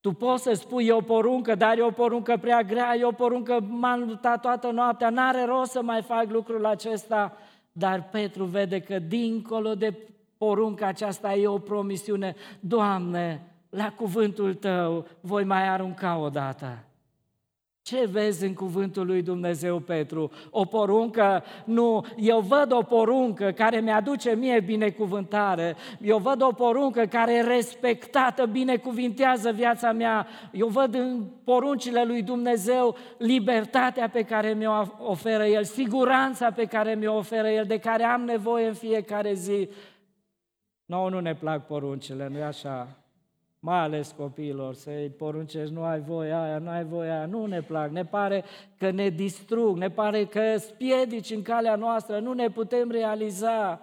Tu 0.00 0.12
poți 0.12 0.42
să 0.42 0.52
spui, 0.52 0.86
e 0.86 0.92
o 0.92 1.00
poruncă, 1.00 1.54
dar 1.54 1.78
e 1.78 1.82
o 1.82 1.90
poruncă 1.90 2.36
prea 2.40 2.62
grea, 2.62 2.96
e 2.96 3.04
o 3.04 3.12
poruncă, 3.12 3.60
m-am 3.60 4.00
luptat 4.00 4.40
toată 4.40 4.70
noaptea, 4.70 5.10
n-are 5.10 5.44
rost 5.44 5.70
să 5.70 5.82
mai 5.82 6.02
fac 6.02 6.30
lucrul 6.30 6.66
acesta. 6.66 7.36
Dar 7.72 8.08
Petru 8.08 8.44
vede 8.44 8.80
că 8.80 8.98
dincolo 8.98 9.74
de 9.74 9.98
porunca 10.38 10.86
aceasta 10.86 11.34
e 11.34 11.46
o 11.46 11.58
promisiune. 11.58 12.34
Doamne, 12.60 13.54
la 13.70 13.92
cuvântul 13.92 14.54
Tău 14.54 15.06
voi 15.20 15.44
mai 15.44 15.68
arunca 15.68 16.18
o 16.18 16.28
dată. 16.28 16.84
Ce 17.84 18.06
vezi 18.06 18.44
în 18.44 18.54
cuvântul 18.54 19.06
lui 19.06 19.22
Dumnezeu, 19.22 19.78
Petru? 19.78 20.30
O 20.50 20.64
poruncă? 20.64 21.44
Nu, 21.64 22.06
eu 22.16 22.40
văd 22.40 22.72
o 22.72 22.82
poruncă 22.82 23.50
care 23.50 23.80
mi-aduce 23.80 24.34
mie 24.34 24.60
binecuvântare. 24.60 25.76
Eu 26.00 26.18
văd 26.18 26.42
o 26.42 26.52
poruncă 26.52 27.06
care 27.06 27.34
e 27.34 27.40
respectată, 27.40 28.46
binecuvintează 28.46 29.50
viața 29.50 29.92
mea. 29.92 30.26
Eu 30.52 30.66
văd 30.66 30.94
în 30.94 31.24
poruncile 31.44 32.04
lui 32.04 32.22
Dumnezeu 32.22 32.96
libertatea 33.18 34.08
pe 34.08 34.22
care 34.22 34.52
mi-o 34.52 34.84
oferă 34.98 35.44
El, 35.44 35.64
siguranța 35.64 36.50
pe 36.50 36.64
care 36.64 36.94
mi-o 36.94 37.16
oferă 37.16 37.48
El, 37.48 37.64
de 37.64 37.78
care 37.78 38.02
am 38.02 38.20
nevoie 38.20 38.66
în 38.66 38.74
fiecare 38.74 39.32
zi. 39.32 39.68
Nouă 40.84 41.10
nu 41.10 41.20
ne 41.20 41.34
plac 41.34 41.66
poruncile, 41.66 42.28
nu-i 42.28 42.42
așa? 42.42 43.03
Mai 43.64 43.78
ales 43.78 44.12
copiilor, 44.16 44.74
să-i 44.74 45.08
poruncești, 45.08 45.74
nu 45.74 45.82
ai 45.82 46.00
voie 46.00 46.32
aia, 46.32 46.58
nu 46.58 46.70
ai 46.70 46.84
voie 46.84 47.10
aia, 47.10 47.26
nu 47.26 47.46
ne 47.46 47.62
plac, 47.62 47.90
ne 47.90 48.04
pare 48.04 48.44
că 48.78 48.90
ne 48.90 49.08
distrug, 49.08 49.76
ne 49.76 49.90
pare 49.90 50.24
că 50.24 50.56
spiedici 50.56 51.30
în 51.30 51.42
calea 51.42 51.76
noastră, 51.76 52.18
nu 52.18 52.32
ne 52.32 52.48
putem 52.48 52.90
realiza, 52.90 53.80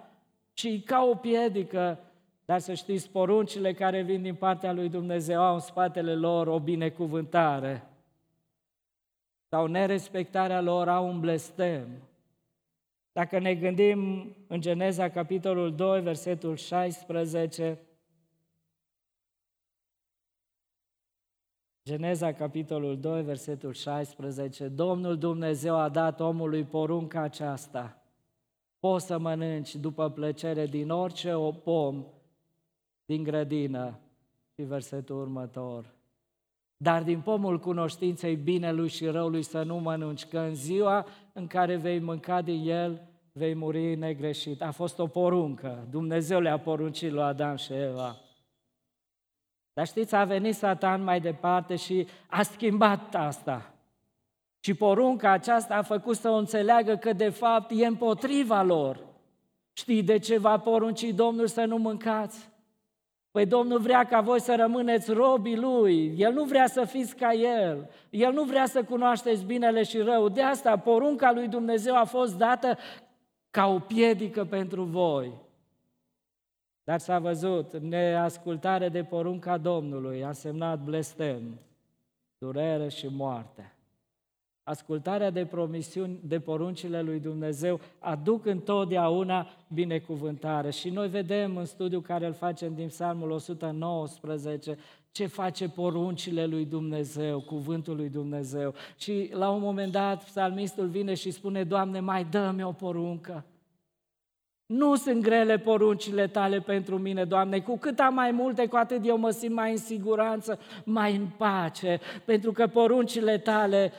ci 0.52 0.84
ca 0.84 1.08
o 1.10 1.14
piedică. 1.14 1.98
Dar 2.44 2.58
să 2.58 2.74
știți, 2.74 3.10
poruncile 3.10 3.72
care 3.72 4.02
vin 4.02 4.22
din 4.22 4.34
partea 4.34 4.72
lui 4.72 4.88
Dumnezeu 4.88 5.42
au 5.42 5.54
în 5.54 5.60
spatele 5.60 6.14
lor 6.14 6.46
o 6.46 6.58
binecuvântare. 6.58 7.88
Sau 9.48 9.66
nerespectarea 9.66 10.60
lor 10.60 10.88
au 10.88 11.08
un 11.08 11.20
blestem. 11.20 11.88
Dacă 13.12 13.38
ne 13.38 13.54
gândim 13.54 14.26
în 14.46 14.60
Geneza, 14.60 15.08
capitolul 15.08 15.74
2, 15.74 16.00
versetul 16.00 16.56
16, 16.56 17.78
Geneza, 21.84 22.32
capitolul 22.32 22.98
2, 23.00 23.22
versetul 23.22 23.72
16. 23.72 24.68
Domnul 24.68 25.18
Dumnezeu 25.18 25.76
a 25.76 25.88
dat 25.88 26.20
omului 26.20 26.64
porunca 26.64 27.20
aceasta. 27.20 28.02
Poți 28.78 29.06
să 29.06 29.18
mănânci 29.18 29.76
după 29.76 30.10
plăcere 30.10 30.66
din 30.66 30.90
orice 30.90 31.32
o 31.34 31.50
pom 31.50 32.04
din 33.04 33.22
grădină. 33.22 33.98
Și 34.54 34.62
versetul 34.62 35.20
următor. 35.20 35.94
Dar 36.76 37.02
din 37.02 37.20
pomul 37.20 37.58
cunoștinței 37.58 38.36
binelui 38.36 38.88
și 38.88 39.06
răului 39.06 39.42
să 39.42 39.62
nu 39.62 39.76
mănânci, 39.76 40.26
că 40.26 40.38
în 40.38 40.54
ziua 40.54 41.06
în 41.32 41.46
care 41.46 41.76
vei 41.76 41.98
mânca 41.98 42.42
din 42.42 42.68
el, 42.68 43.00
vei 43.32 43.54
muri 43.54 43.94
negreșit. 43.94 44.62
A 44.62 44.70
fost 44.70 44.98
o 44.98 45.06
poruncă. 45.06 45.86
Dumnezeu 45.90 46.40
le-a 46.40 46.58
poruncit 46.58 47.10
lui 47.10 47.22
Adam 47.22 47.56
și 47.56 47.72
Eva. 47.72 48.16
Dar 49.72 49.86
știți, 49.86 50.14
a 50.14 50.24
venit 50.24 50.54
Satan 50.54 51.02
mai 51.02 51.20
departe 51.20 51.76
și 51.76 52.06
a 52.26 52.42
schimbat 52.42 53.14
asta. 53.14 53.74
Și 54.60 54.74
porunca 54.74 55.30
aceasta 55.30 55.74
a 55.74 55.82
făcut 55.82 56.16
să 56.16 56.28
o 56.28 56.36
înțeleagă 56.36 56.96
că 56.96 57.12
de 57.12 57.28
fapt 57.28 57.70
e 57.74 57.86
împotriva 57.86 58.62
lor. 58.62 59.00
Știi 59.72 60.02
de 60.02 60.18
ce 60.18 60.38
va 60.38 60.58
porunci 60.58 61.02
Domnul 61.02 61.46
să 61.46 61.64
nu 61.64 61.76
mâncați? 61.76 62.50
Păi 63.30 63.46
Domnul 63.46 63.78
vrea 63.78 64.04
ca 64.04 64.20
voi 64.20 64.40
să 64.40 64.54
rămâneți 64.56 65.12
robii 65.12 65.56
Lui. 65.56 66.14
El 66.16 66.32
nu 66.32 66.44
vrea 66.44 66.66
să 66.66 66.84
fiți 66.84 67.16
ca 67.16 67.32
El. 67.32 67.90
El 68.10 68.32
nu 68.32 68.42
vrea 68.44 68.66
să 68.66 68.82
cunoașteți 68.82 69.44
binele 69.44 69.82
și 69.82 69.98
rău. 69.98 70.28
De 70.28 70.42
asta 70.42 70.78
porunca 70.78 71.32
lui 71.32 71.48
Dumnezeu 71.48 71.96
a 71.96 72.04
fost 72.04 72.36
dată 72.36 72.78
ca 73.50 73.66
o 73.66 73.78
piedică 73.78 74.44
pentru 74.44 74.82
voi. 74.82 75.32
Dar 76.92 77.00
s-a 77.00 77.18
văzut, 77.18 77.78
neascultare 77.78 78.88
de 78.88 79.02
porunca 79.02 79.58
Domnului 79.58 80.24
a 80.24 80.32
semnat 80.32 80.84
blestem, 80.84 81.58
durere 82.38 82.88
și 82.88 83.06
moarte. 83.06 83.74
Ascultarea 84.62 85.30
de 85.30 85.46
promisiuni, 85.46 86.18
de 86.24 86.40
poruncile 86.40 87.02
lui 87.02 87.20
Dumnezeu 87.20 87.80
aduc 87.98 88.46
întotdeauna 88.46 89.46
binecuvântare. 89.68 90.70
Și 90.70 90.90
noi 90.90 91.08
vedem 91.08 91.56
în 91.56 91.64
studiul 91.64 92.02
care 92.02 92.26
îl 92.26 92.32
facem 92.32 92.74
din 92.74 92.88
Psalmul 92.88 93.30
119 93.30 94.78
ce 95.12 95.26
face 95.26 95.68
poruncile 95.68 96.46
lui 96.46 96.64
Dumnezeu, 96.64 97.40
cuvântul 97.40 97.96
lui 97.96 98.08
Dumnezeu. 98.08 98.74
Și 98.96 99.30
la 99.32 99.50
un 99.50 99.60
moment 99.60 99.92
dat 99.92 100.24
psalmistul 100.24 100.86
vine 100.86 101.14
și 101.14 101.30
spune, 101.30 101.64
Doamne, 101.64 102.00
mai 102.00 102.24
dă-mi 102.24 102.62
o 102.62 102.72
poruncă. 102.72 103.44
Nu 104.72 104.94
sunt 104.94 105.22
grele 105.22 105.58
poruncile 105.58 106.28
tale 106.28 106.60
pentru 106.60 106.98
mine, 106.98 107.24
Doamne, 107.24 107.60
cu 107.60 107.76
cât 107.78 107.98
am 107.98 108.14
mai 108.14 108.30
multe, 108.30 108.66
cu 108.66 108.76
atât 108.76 109.06
eu 109.06 109.18
mă 109.18 109.30
simt 109.30 109.54
mai 109.54 109.70
în 109.70 109.76
siguranță, 109.76 110.58
mai 110.84 111.16
în 111.16 111.26
pace, 111.26 112.00
pentru 112.24 112.52
că 112.52 112.66
poruncile 112.66 113.38
tale 113.38 113.92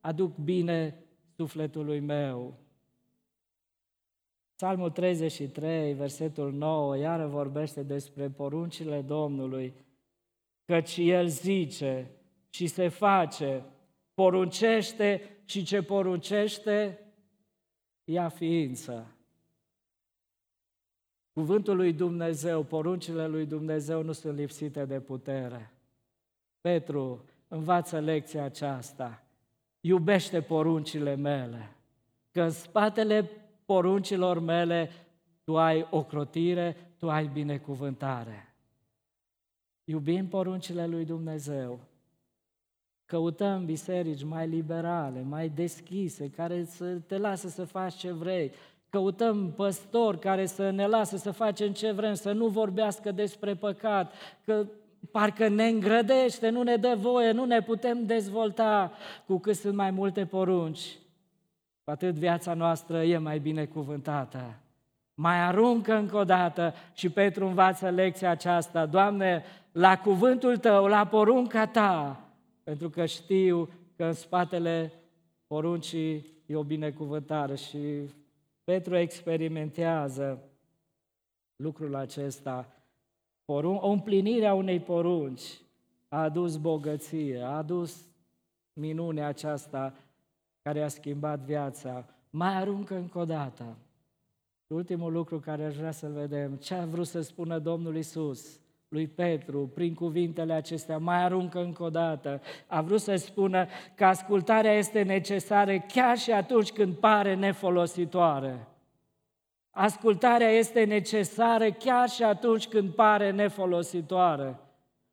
aduc 0.00 0.36
bine 0.36 1.04
sufletului 1.36 2.00
meu. 2.00 2.54
Psalmul 4.54 4.90
33, 4.90 5.92
versetul 5.92 6.52
9, 6.52 6.96
iară 6.96 7.26
vorbește 7.26 7.82
despre 7.82 8.28
poruncile 8.28 9.00
Domnului, 9.00 9.74
căci 10.64 10.96
El 10.96 11.26
zice 11.26 12.10
și 12.50 12.66
se 12.66 12.88
face, 12.88 13.64
poruncește 14.14 15.22
și 15.44 15.64
ce 15.64 15.82
poruncește, 15.82 16.98
ia 18.04 18.28
ființă. 18.28 19.12
Cuvântul 21.38 21.76
lui 21.76 21.92
Dumnezeu, 21.92 22.62
poruncile 22.62 23.26
lui 23.26 23.46
Dumnezeu 23.46 24.02
nu 24.02 24.12
sunt 24.12 24.36
lipsite 24.36 24.84
de 24.84 25.00
putere. 25.00 25.70
Petru 26.60 27.24
învață 27.48 27.98
lecția 27.98 28.44
aceasta. 28.44 29.22
Iubește 29.80 30.40
poruncile 30.40 31.14
mele, 31.14 31.76
că 32.32 32.42
în 32.42 32.50
spatele 32.50 33.30
poruncilor 33.64 34.38
mele 34.38 34.90
tu 35.44 35.58
ai 35.58 35.86
ocrotire, 35.90 36.94
tu 36.96 37.10
ai 37.10 37.26
binecuvântare. 37.26 38.54
Iubim 39.84 40.28
poruncile 40.28 40.86
lui 40.86 41.04
Dumnezeu. 41.04 41.80
Căutăm 43.04 43.64
biserici 43.64 44.24
mai 44.24 44.48
liberale, 44.48 45.22
mai 45.22 45.48
deschise, 45.48 46.30
care 46.30 46.64
să 46.64 46.94
te 46.94 47.16
lasă 47.16 47.48
să 47.48 47.64
faci 47.64 47.94
ce 47.94 48.12
vrei, 48.12 48.52
Căutăm 48.90 49.52
păstori 49.52 50.18
care 50.18 50.46
să 50.46 50.70
ne 50.70 50.86
lasă 50.86 51.16
să 51.16 51.30
facem 51.30 51.72
ce 51.72 51.92
vrem, 51.92 52.14
să 52.14 52.32
nu 52.32 52.46
vorbească 52.46 53.12
despre 53.12 53.54
păcat, 53.54 54.12
că 54.44 54.66
parcă 55.10 55.48
ne 55.48 55.66
îngrădește, 55.66 56.48
nu 56.48 56.62
ne 56.62 56.76
dă 56.76 56.94
voie, 56.98 57.30
nu 57.30 57.44
ne 57.44 57.62
putem 57.62 58.06
dezvolta 58.06 58.92
cu 59.26 59.38
cât 59.38 59.56
sunt 59.56 59.74
mai 59.74 59.90
multe 59.90 60.26
porunci. 60.26 60.98
Cu 61.84 61.90
atât 61.90 62.14
viața 62.14 62.54
noastră 62.54 63.02
e 63.02 63.18
mai 63.18 63.38
binecuvântată. 63.38 64.54
Mai 65.14 65.40
aruncă 65.40 65.94
încă 65.94 66.16
o 66.16 66.24
dată 66.24 66.74
și 66.92 67.08
Petru 67.08 67.46
învață 67.46 67.88
lecția 67.88 68.30
aceasta. 68.30 68.86
Doamne, 68.86 69.44
la 69.72 69.98
cuvântul 69.98 70.56
Tău, 70.56 70.86
la 70.86 71.06
porunca 71.06 71.66
Ta, 71.66 72.20
pentru 72.64 72.90
că 72.90 73.04
știu 73.04 73.68
că 73.96 74.04
în 74.04 74.12
spatele 74.12 74.92
poruncii 75.46 76.26
e 76.46 76.56
o 76.56 76.62
binecuvântare 76.62 77.54
și 77.54 77.78
Petru 78.68 78.96
experimentează 78.96 80.42
lucrul 81.56 81.94
acesta. 81.94 82.72
Porun- 83.44 83.80
o 83.80 83.90
împlinire 83.90 84.46
a 84.46 84.54
unei 84.54 84.80
porunci 84.80 85.60
a 86.08 86.22
adus 86.22 86.56
bogăție, 86.56 87.40
a 87.40 87.56
adus 87.56 88.06
minunea 88.72 89.26
aceasta 89.26 89.94
care 90.62 90.82
a 90.82 90.88
schimbat 90.88 91.40
viața. 91.40 92.06
Mai 92.30 92.54
aruncă 92.54 92.94
încă 92.94 93.18
o 93.18 93.24
dată. 93.24 93.76
Ultimul 94.66 95.12
lucru 95.12 95.38
care 95.38 95.64
aș 95.64 95.76
vrea 95.76 95.90
să-l 95.90 96.12
vedem, 96.12 96.56
ce 96.56 96.74
a 96.74 96.86
vrut 96.86 97.06
să 97.06 97.20
spună 97.20 97.58
Domnul 97.58 97.96
Isus 97.96 98.60
lui 98.88 99.06
Petru, 99.06 99.70
prin 99.74 99.94
cuvintele 99.94 100.52
acestea, 100.52 100.98
mai 100.98 101.22
aruncă 101.22 101.60
încă 101.60 101.82
o 101.82 101.90
dată. 101.90 102.40
A 102.66 102.82
vrut 102.82 103.00
să 103.00 103.16
spună 103.16 103.66
că 103.94 104.04
ascultarea 104.04 104.72
este 104.72 105.02
necesară 105.02 105.78
chiar 105.78 106.18
și 106.18 106.32
atunci 106.32 106.72
când 106.72 106.94
pare 106.94 107.34
nefolositoare. 107.34 108.68
Ascultarea 109.70 110.50
este 110.50 110.84
necesară 110.84 111.70
chiar 111.70 112.08
și 112.08 112.22
atunci 112.22 112.68
când 112.68 112.90
pare 112.90 113.30
nefolositoare. 113.30 114.58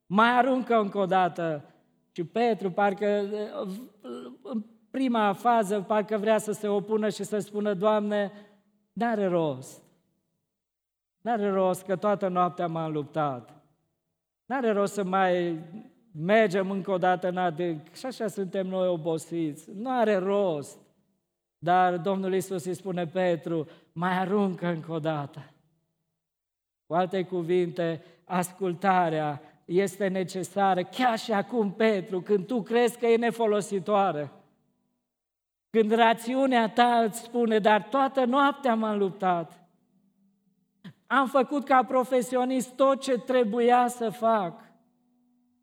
Mai 0.05 0.29
aruncă 0.29 0.75
încă 0.75 0.97
o 0.97 1.05
dată. 1.05 1.73
Și 2.11 2.23
Petru, 2.23 2.71
parcă 2.71 3.25
în 4.41 4.63
prima 4.91 5.33
fază, 5.33 5.81
parcă 5.81 6.17
vrea 6.17 6.37
să 6.37 6.51
se 6.51 6.67
opună 6.67 7.09
și 7.09 7.23
să 7.23 7.39
spună, 7.39 7.73
Doamne, 7.73 8.31
n-are 8.93 9.25
rost. 9.25 9.83
N-are 11.21 11.49
rost 11.49 11.85
că 11.85 11.95
toată 11.95 12.27
noaptea 12.27 12.67
m-am 12.67 12.91
luptat. 12.91 13.54
N-are 14.45 14.71
rost 14.71 14.93
să 14.93 15.03
mai 15.03 15.59
mergem 16.11 16.71
încă 16.71 16.91
o 16.91 16.97
dată 16.97 17.27
în 17.27 17.37
adânc. 17.37 17.93
Și 17.93 18.05
așa 18.05 18.27
suntem 18.27 18.67
noi 18.67 18.87
obosiți. 18.87 19.69
Nu 19.75 19.89
are 19.89 20.15
rost. 20.15 20.77
Dar 21.57 21.97
Domnul 21.97 22.33
Isus 22.33 22.65
îi 22.65 22.73
spune 22.73 23.07
Petru, 23.07 23.67
mai 23.91 24.17
aruncă 24.17 24.67
încă 24.67 24.91
o 24.91 24.99
dată. 24.99 25.51
Cu 26.85 26.93
alte 26.93 27.23
cuvinte, 27.23 28.03
ascultarea 28.23 29.41
este 29.65 30.07
necesară 30.07 30.83
chiar 30.83 31.17
și 31.17 31.31
acum, 31.31 31.71
Petru, 31.71 32.21
când 32.21 32.45
tu 32.45 32.61
crezi 32.61 32.97
că 32.97 33.05
e 33.05 33.17
nefolositoare. 33.17 34.31
Când 35.69 35.91
rațiunea 35.91 36.69
ta 36.69 36.99
îți 36.99 37.19
spune, 37.19 37.59
dar 37.59 37.81
toată 37.81 38.25
noaptea 38.25 38.75
m-am 38.75 38.97
luptat. 38.97 39.64
Am 41.07 41.27
făcut 41.27 41.63
ca 41.63 41.83
profesionist 41.83 42.69
tot 42.75 43.01
ce 43.01 43.17
trebuia 43.17 43.87
să 43.87 44.09
fac. 44.09 44.63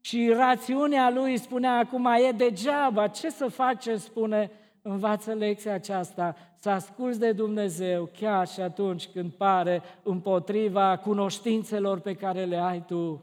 Și 0.00 0.32
rațiunea 0.32 1.10
lui 1.10 1.38
spunea 1.38 1.78
acum, 1.78 2.06
e 2.06 2.32
degeaba, 2.32 3.08
ce 3.08 3.30
să 3.30 3.48
facem, 3.48 3.96
spune, 3.96 4.50
învață 4.82 5.32
lecția 5.32 5.74
aceasta, 5.74 6.36
să 6.58 6.70
asculți 6.70 7.18
de 7.18 7.32
Dumnezeu 7.32 8.10
chiar 8.18 8.48
și 8.48 8.60
atunci 8.60 9.08
când 9.08 9.32
pare 9.32 9.82
împotriva 10.02 10.96
cunoștințelor 10.96 12.00
pe 12.00 12.14
care 12.14 12.44
le 12.44 12.56
ai 12.56 12.84
tu, 12.86 13.22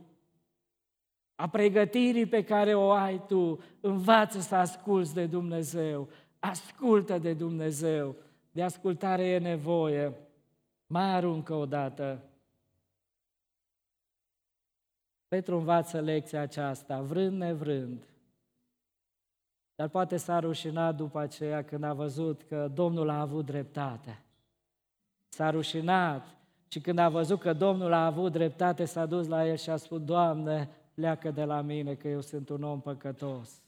a 1.35 1.47
pregătirii 1.47 2.25
pe 2.25 2.43
care 2.43 2.73
o 2.73 2.91
ai 2.91 3.21
tu, 3.27 3.59
învață 3.79 4.39
să 4.39 4.55
asculți 4.55 5.13
de 5.13 5.25
Dumnezeu, 5.25 6.07
ascultă 6.39 7.17
de 7.17 7.33
Dumnezeu, 7.33 8.15
de 8.51 8.63
ascultare 8.63 9.23
e 9.23 9.39
nevoie. 9.39 10.13
Mai 10.91 11.13
aruncă 11.13 11.53
o 11.53 11.65
dată. 11.65 12.23
Petru 15.27 15.57
învață 15.57 15.99
lecția 15.99 16.41
aceasta, 16.41 17.01
vrând 17.01 17.37
nevrând. 17.37 18.07
Dar 19.75 19.87
poate 19.87 20.17
s-a 20.17 20.39
rușinat 20.39 20.95
după 20.95 21.19
aceea 21.19 21.63
când 21.63 21.83
a 21.83 21.93
văzut 21.93 22.43
că 22.43 22.67
Domnul 22.73 23.09
a 23.09 23.19
avut 23.19 23.45
dreptate. 23.45 24.23
S-a 25.27 25.49
rușinat 25.49 26.35
și 26.67 26.79
când 26.79 26.97
a 26.97 27.09
văzut 27.09 27.39
că 27.39 27.53
Domnul 27.53 27.93
a 27.93 28.05
avut 28.05 28.31
dreptate, 28.31 28.85
s-a 28.85 29.05
dus 29.05 29.27
la 29.27 29.47
el 29.47 29.55
și 29.55 29.69
a 29.69 29.77
spus, 29.77 30.03
Doamne, 30.03 30.69
pleacă 30.93 31.31
de 31.31 31.43
la 31.43 31.61
mine 31.61 31.95
că 31.95 32.07
eu 32.07 32.21
sunt 32.21 32.49
un 32.49 32.63
om 32.63 32.81
păcătos. 32.81 33.61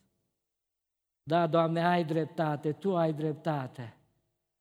Da, 1.24 1.48
Doamne, 1.48 1.86
ai 1.86 2.04
dreptate, 2.04 2.72
Tu 2.72 2.98
ai 2.98 3.14
dreptate. 3.14 3.96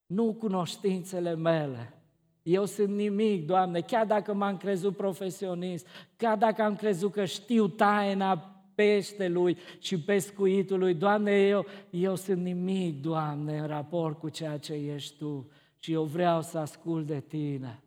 Nu 0.06 0.34
cunoștințele 0.34 1.34
mele, 1.34 1.99
eu 2.42 2.64
sunt 2.64 2.88
nimic, 2.88 3.46
Doamne, 3.46 3.80
chiar 3.80 4.06
dacă 4.06 4.32
m-am 4.32 4.56
crezut 4.56 4.96
profesionist, 4.96 5.86
chiar 6.16 6.36
dacă 6.36 6.62
am 6.62 6.76
crezut 6.76 7.12
că 7.12 7.24
știu 7.24 7.68
taina 7.68 8.60
peștelui 8.74 9.56
și 9.78 10.00
pescuitului, 10.00 10.94
Doamne, 10.94 11.32
eu, 11.32 11.66
eu 11.90 12.14
sunt 12.14 12.42
nimic, 12.42 13.00
Doamne, 13.00 13.58
în 13.58 13.66
raport 13.66 14.18
cu 14.18 14.28
ceea 14.28 14.58
ce 14.58 14.72
ești 14.72 15.16
Tu 15.16 15.50
și 15.78 15.92
eu 15.92 16.04
vreau 16.04 16.42
să 16.42 16.58
ascult 16.58 17.06
de 17.06 17.20
Tine. 17.20 17.82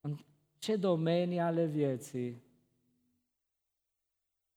În 0.00 0.16
ce 0.58 0.76
domenii 0.76 1.38
ale 1.38 1.66
vieții 1.66 2.42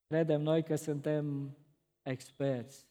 credem 0.08 0.42
noi 0.42 0.64
că 0.64 0.76
suntem 0.76 1.58
experți? 2.02 2.88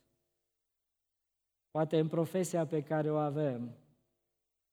Poate 1.71 1.99
în 1.99 2.09
profesia 2.09 2.67
pe 2.67 2.83
care 2.83 3.11
o 3.11 3.17
avem, 3.17 3.77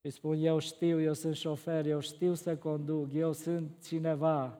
îi 0.01 0.09
spun, 0.09 0.37
eu 0.39 0.59
știu, 0.59 1.01
eu 1.01 1.13
sunt 1.13 1.35
șofer, 1.35 1.85
eu 1.85 1.99
știu 1.99 2.33
să 2.33 2.57
conduc, 2.57 3.13
eu 3.13 3.33
sunt 3.33 3.71
cineva. 3.83 4.59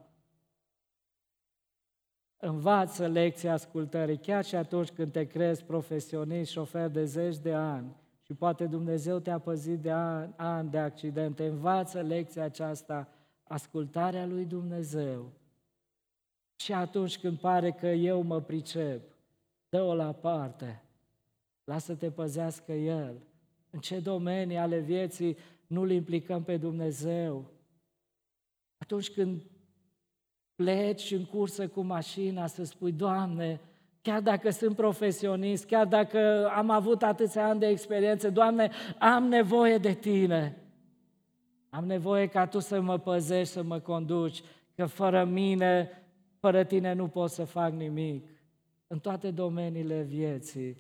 Învață 2.37 3.07
lecția 3.07 3.53
ascultării, 3.53 4.17
chiar 4.17 4.45
și 4.45 4.55
atunci 4.55 4.89
când 4.89 5.11
te 5.11 5.27
crezi 5.27 5.63
profesionist, 5.63 6.51
șofer 6.51 6.89
de 6.89 7.05
zeci 7.05 7.37
de 7.37 7.53
ani 7.53 7.95
și 8.21 8.33
poate 8.33 8.65
Dumnezeu 8.65 9.19
te-a 9.19 9.39
păzit 9.39 9.79
de 9.79 9.91
ani, 9.91 10.33
ani 10.37 10.69
de 10.69 10.79
accidente, 10.79 11.47
învață 11.47 12.01
lecția 12.01 12.43
aceasta, 12.43 13.07
ascultarea 13.43 14.25
lui 14.25 14.45
Dumnezeu. 14.45 15.31
Și 16.55 16.73
atunci 16.73 17.19
când 17.19 17.39
pare 17.39 17.71
că 17.71 17.87
eu 17.87 18.21
mă 18.21 18.41
pricep, 18.41 19.01
dă-o 19.69 19.93
la 19.93 20.11
parte, 20.11 20.83
lasă-te 21.63 22.11
păzească 22.11 22.71
El. 22.71 23.21
În 23.69 23.79
ce 23.79 23.99
domenii 23.99 24.57
ale 24.57 24.79
vieții 24.79 25.37
nu-L 25.67 25.91
implicăm 25.91 26.43
pe 26.43 26.57
Dumnezeu? 26.57 27.45
Atunci 28.77 29.09
când 29.09 29.41
pleci 30.55 31.11
în 31.11 31.25
cursă 31.25 31.67
cu 31.67 31.81
mașina 31.81 32.47
să 32.47 32.63
spui, 32.63 32.91
Doamne, 32.91 33.61
chiar 34.01 34.21
dacă 34.21 34.49
sunt 34.49 34.75
profesionist, 34.75 35.65
chiar 35.65 35.85
dacă 35.85 36.49
am 36.55 36.69
avut 36.69 37.03
atâția 37.03 37.47
ani 37.47 37.59
de 37.59 37.67
experiență, 37.67 38.29
Doamne, 38.29 38.71
am 38.99 39.23
nevoie 39.23 39.77
de 39.77 39.93
Tine. 39.93 40.63
Am 41.69 41.85
nevoie 41.85 42.27
ca 42.27 42.47
Tu 42.47 42.59
să 42.59 42.81
mă 42.81 42.97
păzești, 42.97 43.53
să 43.53 43.63
mă 43.63 43.79
conduci, 43.79 44.43
că 44.75 44.85
fără 44.85 45.23
mine, 45.23 45.89
fără 46.39 46.63
Tine 46.63 46.93
nu 46.93 47.07
pot 47.07 47.29
să 47.29 47.43
fac 47.43 47.73
nimic. 47.73 48.27
În 48.87 48.99
toate 48.99 49.31
domeniile 49.31 50.01
vieții 50.01 50.77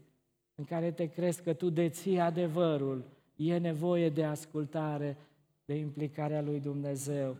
în 0.59 0.65
care 0.65 0.91
te 0.91 1.05
crezi 1.05 1.43
că 1.43 1.53
tu 1.53 1.69
deții 1.69 2.19
adevărul, 2.19 3.03
e 3.35 3.57
nevoie 3.57 4.09
de 4.09 4.23
ascultare, 4.23 5.17
de 5.65 5.73
implicarea 5.73 6.41
lui 6.41 6.59
Dumnezeu. 6.59 7.37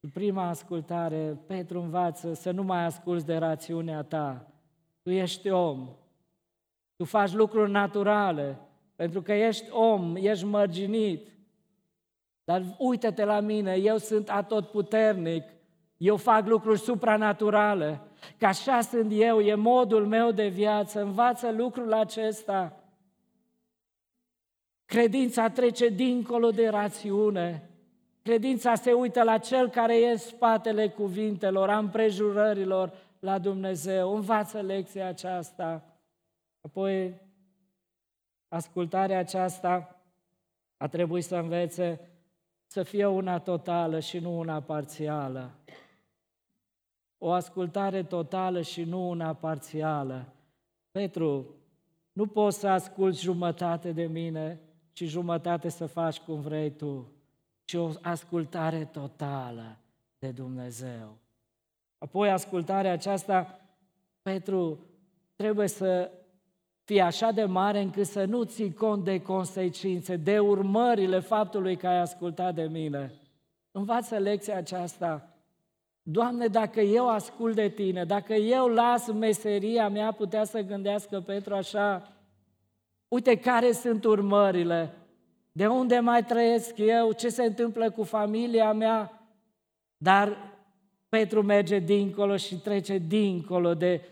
În 0.00 0.10
prima 0.10 0.48
ascultare, 0.48 1.38
Petru 1.46 1.80
învață 1.80 2.34
să 2.34 2.50
nu 2.50 2.62
mai 2.62 2.84
asculți 2.84 3.26
de 3.26 3.36
rațiunea 3.36 4.02
ta. 4.02 4.52
Tu 5.02 5.10
ești 5.10 5.50
om, 5.50 5.88
tu 6.96 7.04
faci 7.04 7.32
lucruri 7.32 7.70
naturale, 7.70 8.58
pentru 8.94 9.22
că 9.22 9.32
ești 9.32 9.70
om, 9.70 10.16
ești 10.16 10.44
mărginit. 10.44 11.28
Dar 12.44 12.76
uită-te 12.78 13.24
la 13.24 13.40
mine, 13.40 13.74
eu 13.74 13.96
sunt 13.96 14.30
atotputernic, 14.30 15.44
eu 15.96 16.16
fac 16.16 16.46
lucruri 16.46 16.78
supranaturale, 16.78 18.00
că 18.38 18.46
așa 18.46 18.80
sunt 18.80 19.12
eu, 19.14 19.40
e 19.40 19.54
modul 19.54 20.06
meu 20.06 20.30
de 20.30 20.48
viață, 20.48 21.02
învață 21.02 21.50
lucrul 21.50 21.92
acesta. 21.92 22.80
Credința 24.84 25.50
trece 25.50 25.88
dincolo 25.88 26.50
de 26.50 26.68
rațiune. 26.68 27.70
Credința 28.22 28.74
se 28.74 28.92
uită 28.92 29.22
la 29.22 29.38
cel 29.38 29.68
care 29.68 30.00
e 30.00 30.10
în 30.10 30.16
spatele 30.16 30.88
cuvintelor, 30.88 31.70
a 31.70 31.78
împrejurărilor 31.78 32.92
la 33.18 33.38
Dumnezeu. 33.38 34.14
Învață 34.14 34.60
lecția 34.60 35.06
aceasta. 35.06 35.84
Apoi, 36.60 37.20
ascultarea 38.48 39.18
aceasta 39.18 40.00
a 40.76 40.88
trebuit 40.88 41.24
să 41.24 41.36
învețe 41.36 42.00
să 42.66 42.82
fie 42.82 43.06
una 43.06 43.38
totală 43.38 44.00
și 44.00 44.18
nu 44.18 44.38
una 44.38 44.60
parțială 44.60 45.50
o 47.18 47.30
ascultare 47.32 48.02
totală 48.02 48.60
și 48.60 48.84
nu 48.84 49.08
una 49.08 49.34
parțială. 49.34 50.32
Petru, 50.90 51.54
nu 52.12 52.26
poți 52.26 52.58
să 52.58 52.68
asculți 52.68 53.22
jumătate 53.22 53.92
de 53.92 54.06
mine 54.06 54.60
și 54.92 55.06
jumătate 55.06 55.68
să 55.68 55.86
faci 55.86 56.18
cum 56.18 56.40
vrei 56.40 56.70
tu, 56.70 57.12
ci 57.64 57.74
o 57.74 57.90
ascultare 58.02 58.84
totală 58.84 59.78
de 60.18 60.30
Dumnezeu. 60.30 61.16
Apoi 61.98 62.30
ascultarea 62.30 62.92
aceasta, 62.92 63.60
Petru, 64.22 64.78
trebuie 65.36 65.68
să 65.68 66.10
fie 66.84 67.00
așa 67.00 67.30
de 67.30 67.44
mare 67.44 67.80
încât 67.80 68.06
să 68.06 68.24
nu 68.24 68.42
ții 68.42 68.74
cont 68.74 69.04
de 69.04 69.22
consecințe, 69.22 70.16
de 70.16 70.38
urmările 70.38 71.18
faptului 71.18 71.76
că 71.76 71.86
ai 71.86 72.00
ascultat 72.00 72.54
de 72.54 72.62
mine. 72.62 73.12
Învață 73.70 74.16
lecția 74.16 74.56
aceasta 74.56 75.35
Doamne, 76.08 76.46
dacă 76.46 76.80
eu 76.80 77.08
ascult 77.08 77.54
de 77.54 77.68
Tine, 77.68 78.04
dacă 78.04 78.34
eu 78.34 78.66
las 78.66 79.06
meseria 79.06 79.88
mea, 79.88 80.12
putea 80.12 80.44
să 80.44 80.60
gândească 80.60 81.20
Petru 81.20 81.54
așa, 81.54 82.16
Uite 83.08 83.36
care 83.38 83.72
sunt 83.72 84.04
urmările, 84.04 84.92
de 85.52 85.66
unde 85.66 85.98
mai 85.98 86.24
trăiesc 86.24 86.78
eu, 86.78 87.12
ce 87.12 87.28
se 87.28 87.42
întâmplă 87.42 87.90
cu 87.90 88.02
familia 88.02 88.72
mea. 88.72 89.28
Dar 89.96 90.36
Petru 91.08 91.42
merge 91.42 91.78
dincolo 91.78 92.36
și 92.36 92.56
trece 92.56 92.98
dincolo 92.98 93.74
de 93.74 94.08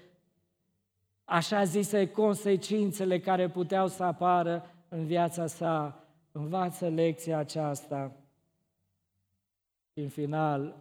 așa 1.25 1.65
zise 1.65 2.11
consecințele 2.11 3.21
care 3.21 3.49
puteau 3.49 3.89
să 3.89 4.03
apară 4.03 4.71
în 4.89 5.07
viața 5.07 5.47
sa. 5.47 6.05
Învață 6.33 6.89
lecția 6.89 7.39
aceasta. 7.39 8.13
Și 9.93 10.01
în 10.01 10.09
final, 10.09 10.75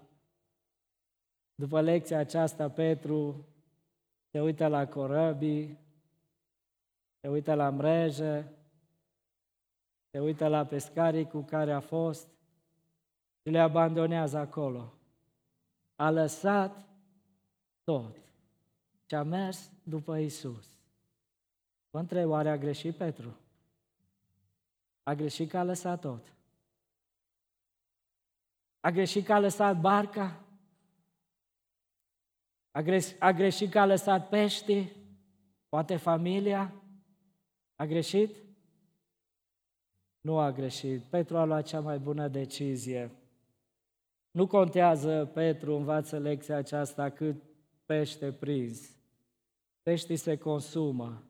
după 1.56 1.82
lecția 1.82 2.20
aceasta, 2.20 2.70
Petru 2.70 3.46
se 4.32 4.42
uită 4.42 4.68
la 4.68 4.88
corăbii, 4.88 5.80
se 7.20 7.28
uită 7.28 7.54
la 7.54 7.70
mreje, 7.70 8.54
se 10.12 10.20
uită 10.20 10.48
la 10.48 10.66
pescarii 10.66 11.28
cu 11.28 11.42
care 11.42 11.74
a 11.74 11.80
fost 11.80 12.28
și 13.42 13.50
le 13.50 13.60
abandonează 13.60 14.38
acolo. 14.38 14.94
A 15.96 16.10
lăsat 16.10 16.88
tot 17.84 18.16
și 19.06 19.16
a 19.16 19.24
mers 19.24 19.72
după 19.84 20.18
Isus. 20.18 20.68
Vă 21.90 22.00
întreb, 22.00 22.30
oare 22.30 22.50
a 22.50 22.58
greșit 22.58 22.96
Petru? 22.96 23.38
A 25.04 25.14
greșit 25.14 25.50
că 25.50 25.58
a 25.58 25.64
lăsat 25.64 26.00
tot. 26.00 26.34
A 28.80 28.90
greșit 28.90 29.26
că 29.26 29.34
a 29.34 29.40
lăsat 29.40 29.80
barca? 29.80 30.43
A, 32.74 32.82
greș- 32.82 33.18
a 33.20 33.32
greșit 33.32 33.72
că 33.72 33.80
a 33.80 33.86
lăsat 33.86 34.30
pești? 34.30 34.92
Poate 35.70 35.96
familia? 35.96 36.74
A 37.76 37.86
greșit? 37.86 38.36
Nu 40.22 40.38
a 40.38 40.52
greșit. 40.52 41.02
Petru 41.04 41.38
a 41.38 41.44
luat 41.44 41.66
cea 41.66 41.80
mai 41.80 42.00
bună 42.00 42.28
decizie. 42.28 43.12
Nu 44.32 44.48
contează, 44.48 45.32
Petru 45.34 45.76
învață 45.76 46.18
lecția 46.20 46.58
aceasta, 46.58 47.10
cât 47.10 47.44
pește 47.86 48.32
prins. 48.32 48.96
Peștii 49.84 50.16
se 50.16 50.38
consumă. 50.38 51.24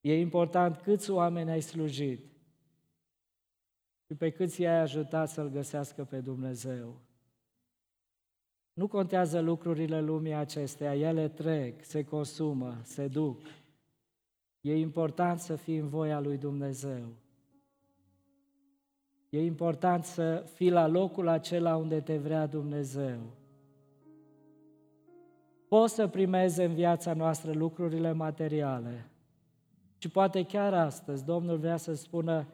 E 0.00 0.18
important 0.18 0.76
câți 0.76 1.10
oameni 1.10 1.50
ai 1.50 1.60
slujit 1.60 2.20
și 4.06 4.14
pe 4.14 4.30
câți 4.30 4.60
i-ai 4.60 4.80
ajutat 4.80 5.28
să-L 5.28 5.48
găsească 5.48 6.04
pe 6.04 6.20
Dumnezeu. 6.20 7.00
Nu 8.72 8.88
contează 8.88 9.40
lucrurile 9.40 10.00
lumii 10.00 10.34
acesteia, 10.34 10.94
ele 10.94 11.28
trec, 11.28 11.84
se 11.84 12.04
consumă, 12.04 12.80
se 12.82 13.08
duc. 13.08 13.40
E 14.60 14.76
important 14.76 15.38
să 15.38 15.56
fii 15.56 15.76
în 15.76 15.88
voia 15.88 16.20
lui 16.20 16.36
Dumnezeu. 16.36 17.06
E 19.28 19.44
important 19.44 20.04
să 20.04 20.44
fii 20.54 20.70
la 20.70 20.86
locul 20.86 21.28
acela 21.28 21.76
unde 21.76 22.00
te 22.00 22.16
vrea 22.16 22.46
Dumnezeu. 22.46 23.20
Poți 25.68 25.94
să 25.94 26.08
primezi 26.08 26.60
în 26.60 26.74
viața 26.74 27.14
noastră 27.14 27.52
lucrurile 27.52 28.12
materiale. 28.12 29.06
Și 29.98 30.08
poate 30.08 30.44
chiar 30.44 30.74
astăzi 30.74 31.24
Domnul 31.24 31.58
vrea 31.58 31.76
să 31.76 31.94
spună, 31.94 32.46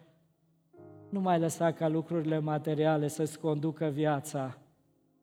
nu 1.09 1.21
mai 1.21 1.39
lăsa 1.39 1.73
ca 1.73 1.89
lucrurile 1.89 2.39
materiale 2.39 3.09
să-ți 3.09 3.39
conducă 3.39 3.87
viața. 3.87 4.59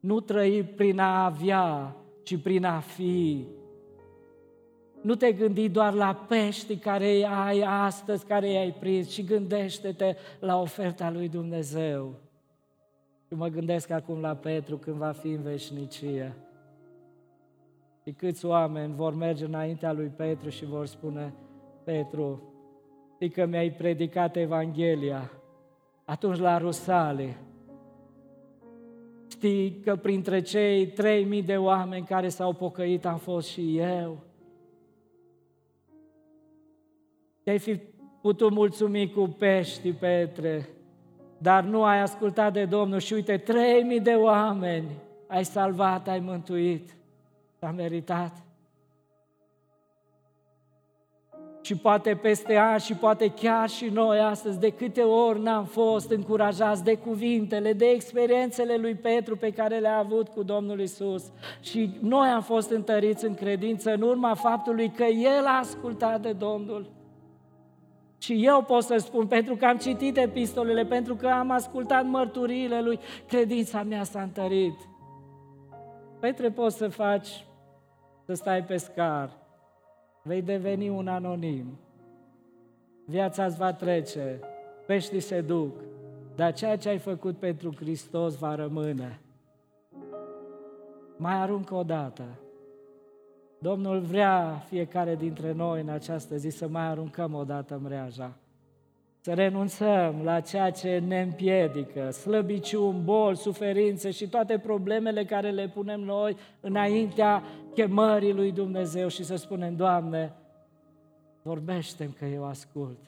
Nu 0.00 0.20
trăi 0.20 0.62
prin 0.62 0.98
a 0.98 1.24
avea, 1.24 1.96
ci 2.22 2.42
prin 2.42 2.64
a 2.64 2.80
fi. 2.80 3.46
Nu 5.02 5.14
te 5.14 5.32
gândi 5.32 5.68
doar 5.68 5.92
la 5.92 6.14
pești 6.28 6.76
care 6.76 7.24
ai 7.24 7.60
astăzi, 7.60 8.26
care 8.26 8.50
i-ai 8.50 8.72
prins, 8.80 9.08
ci 9.08 9.24
gândește-te 9.24 10.16
la 10.40 10.60
oferta 10.60 11.10
lui 11.10 11.28
Dumnezeu. 11.28 12.14
Și 13.26 13.34
mă 13.34 13.48
gândesc 13.48 13.90
acum 13.90 14.20
la 14.20 14.34
Petru 14.34 14.76
când 14.76 14.96
va 14.96 15.10
fi 15.10 15.28
în 15.28 15.42
veșnicie. 15.42 16.36
Și 18.02 18.12
câți 18.12 18.46
oameni 18.46 18.94
vor 18.94 19.14
merge 19.14 19.44
înaintea 19.44 19.92
lui 19.92 20.12
Petru 20.16 20.48
și 20.48 20.64
vor 20.64 20.86
spune, 20.86 21.34
Petru, 21.84 22.42
știi 23.14 23.30
că 23.30 23.46
mi-ai 23.46 23.70
predicat 23.70 24.36
Evanghelia 24.36 25.30
atunci 26.04 26.38
la 26.38 26.58
Rusale. 26.58 27.36
Știi 29.28 29.80
că 29.80 29.96
printre 29.96 30.40
cei 30.40 30.86
trei 30.86 31.24
mii 31.24 31.42
de 31.42 31.56
oameni 31.56 32.06
care 32.06 32.28
s-au 32.28 32.52
pocăit 32.52 33.06
am 33.06 33.18
fost 33.18 33.48
și 33.48 33.78
eu. 33.78 34.18
Te-ai 37.42 37.58
fi 37.58 37.80
putut 38.20 38.52
mulțumi 38.52 39.10
cu 39.10 39.28
pești, 39.38 39.92
Petre, 39.92 40.68
dar 41.38 41.64
nu 41.64 41.84
ai 41.84 42.00
ascultat 42.00 42.52
de 42.52 42.64
Domnul 42.64 42.98
și 42.98 43.12
uite, 43.12 43.36
trei 43.36 43.82
mii 43.82 44.00
de 44.00 44.14
oameni 44.14 44.88
ai 45.26 45.44
salvat, 45.44 46.08
ai 46.08 46.20
mântuit. 46.20 46.96
S-a 47.58 47.70
meritat. 47.70 48.45
Și 51.66 51.76
poate 51.76 52.14
peste 52.14 52.56
ani 52.56 52.80
și 52.80 52.94
poate 52.94 53.28
chiar 53.28 53.68
și 53.68 53.84
noi 53.84 54.18
astăzi, 54.18 54.58
de 54.58 54.70
câte 54.70 55.00
ori 55.00 55.42
n-am 55.42 55.64
fost 55.64 56.10
încurajați 56.10 56.84
de 56.84 56.94
cuvintele, 56.94 57.72
de 57.72 57.86
experiențele 57.86 58.76
lui 58.76 58.94
Petru 58.94 59.36
pe 59.36 59.50
care 59.50 59.78
le-a 59.78 59.98
avut 59.98 60.28
cu 60.28 60.42
Domnul 60.42 60.80
Isus. 60.80 61.32
Și 61.60 61.98
noi 62.00 62.28
am 62.28 62.42
fost 62.42 62.70
întăriți 62.70 63.24
în 63.24 63.34
credință 63.34 63.92
în 63.92 64.02
urma 64.02 64.34
faptului 64.34 64.90
că 64.90 65.04
El 65.04 65.44
a 65.46 65.58
ascultat 65.58 66.20
de 66.20 66.32
Domnul. 66.32 66.90
Și 68.18 68.44
eu 68.46 68.62
pot 68.62 68.82
să 68.82 68.96
spun, 68.96 69.26
pentru 69.26 69.56
că 69.56 69.64
am 69.66 69.76
citit 69.76 70.16
epistolele, 70.16 70.84
pentru 70.84 71.14
că 71.14 71.26
am 71.26 71.50
ascultat 71.50 72.04
mărturiile 72.04 72.80
lui, 72.80 72.98
credința 73.28 73.82
mea 73.82 74.02
s-a 74.02 74.22
întărit. 74.22 74.78
Petre, 76.20 76.50
poți 76.50 76.76
să 76.76 76.88
faci, 76.88 77.46
să 78.26 78.34
stai 78.34 78.64
pe 78.64 78.76
scar, 78.76 79.44
vei 80.26 80.42
deveni 80.42 80.88
un 80.88 81.08
anonim. 81.08 81.78
Viața 83.04 83.44
îți 83.44 83.56
va 83.56 83.72
trece, 83.72 84.40
peștii 84.86 85.20
se 85.20 85.40
duc, 85.40 85.74
dar 86.34 86.52
ceea 86.52 86.76
ce 86.76 86.88
ai 86.88 86.98
făcut 86.98 87.36
pentru 87.36 87.74
Hristos 87.74 88.38
va 88.38 88.54
rămâne. 88.54 89.20
Mai 91.16 91.34
aruncă 91.34 91.74
o 91.74 91.82
dată. 91.82 92.24
Domnul 93.58 94.00
vrea 94.00 94.64
fiecare 94.68 95.14
dintre 95.14 95.52
noi 95.52 95.80
în 95.80 95.88
această 95.88 96.36
zi 96.36 96.48
să 96.48 96.68
mai 96.68 96.86
aruncăm 96.86 97.34
o 97.34 97.44
dată 97.44 97.80
mreaja. 97.82 98.36
Să 99.26 99.34
renunțăm 99.34 100.20
la 100.22 100.40
ceea 100.40 100.70
ce 100.70 101.02
ne 101.06 101.20
împiedică, 101.20 102.10
slăbiciuni, 102.10 103.02
boli, 103.04 103.36
suferințe 103.36 104.10
și 104.10 104.28
toate 104.28 104.58
problemele 104.58 105.24
care 105.24 105.50
le 105.50 105.68
punem 105.68 106.00
noi 106.00 106.36
înaintea 106.60 107.42
chemării 107.74 108.32
lui 108.32 108.52
Dumnezeu 108.52 109.08
și 109.08 109.24
să 109.24 109.36
spunem, 109.36 109.76
Doamne, 109.76 110.32
vorbește 111.42 112.10
că 112.18 112.24
eu 112.24 112.44
ascult. 112.44 112.98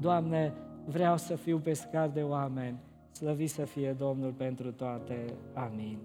Doamne, 0.00 0.52
vreau 0.84 1.16
să 1.16 1.36
fiu 1.36 1.58
pescar 1.58 2.08
de 2.08 2.22
oameni. 2.22 2.78
Slăvit 3.12 3.50
să 3.50 3.64
fie 3.64 3.92
Domnul 3.98 4.32
pentru 4.32 4.72
toate. 4.72 5.24
Amin. 5.54 5.98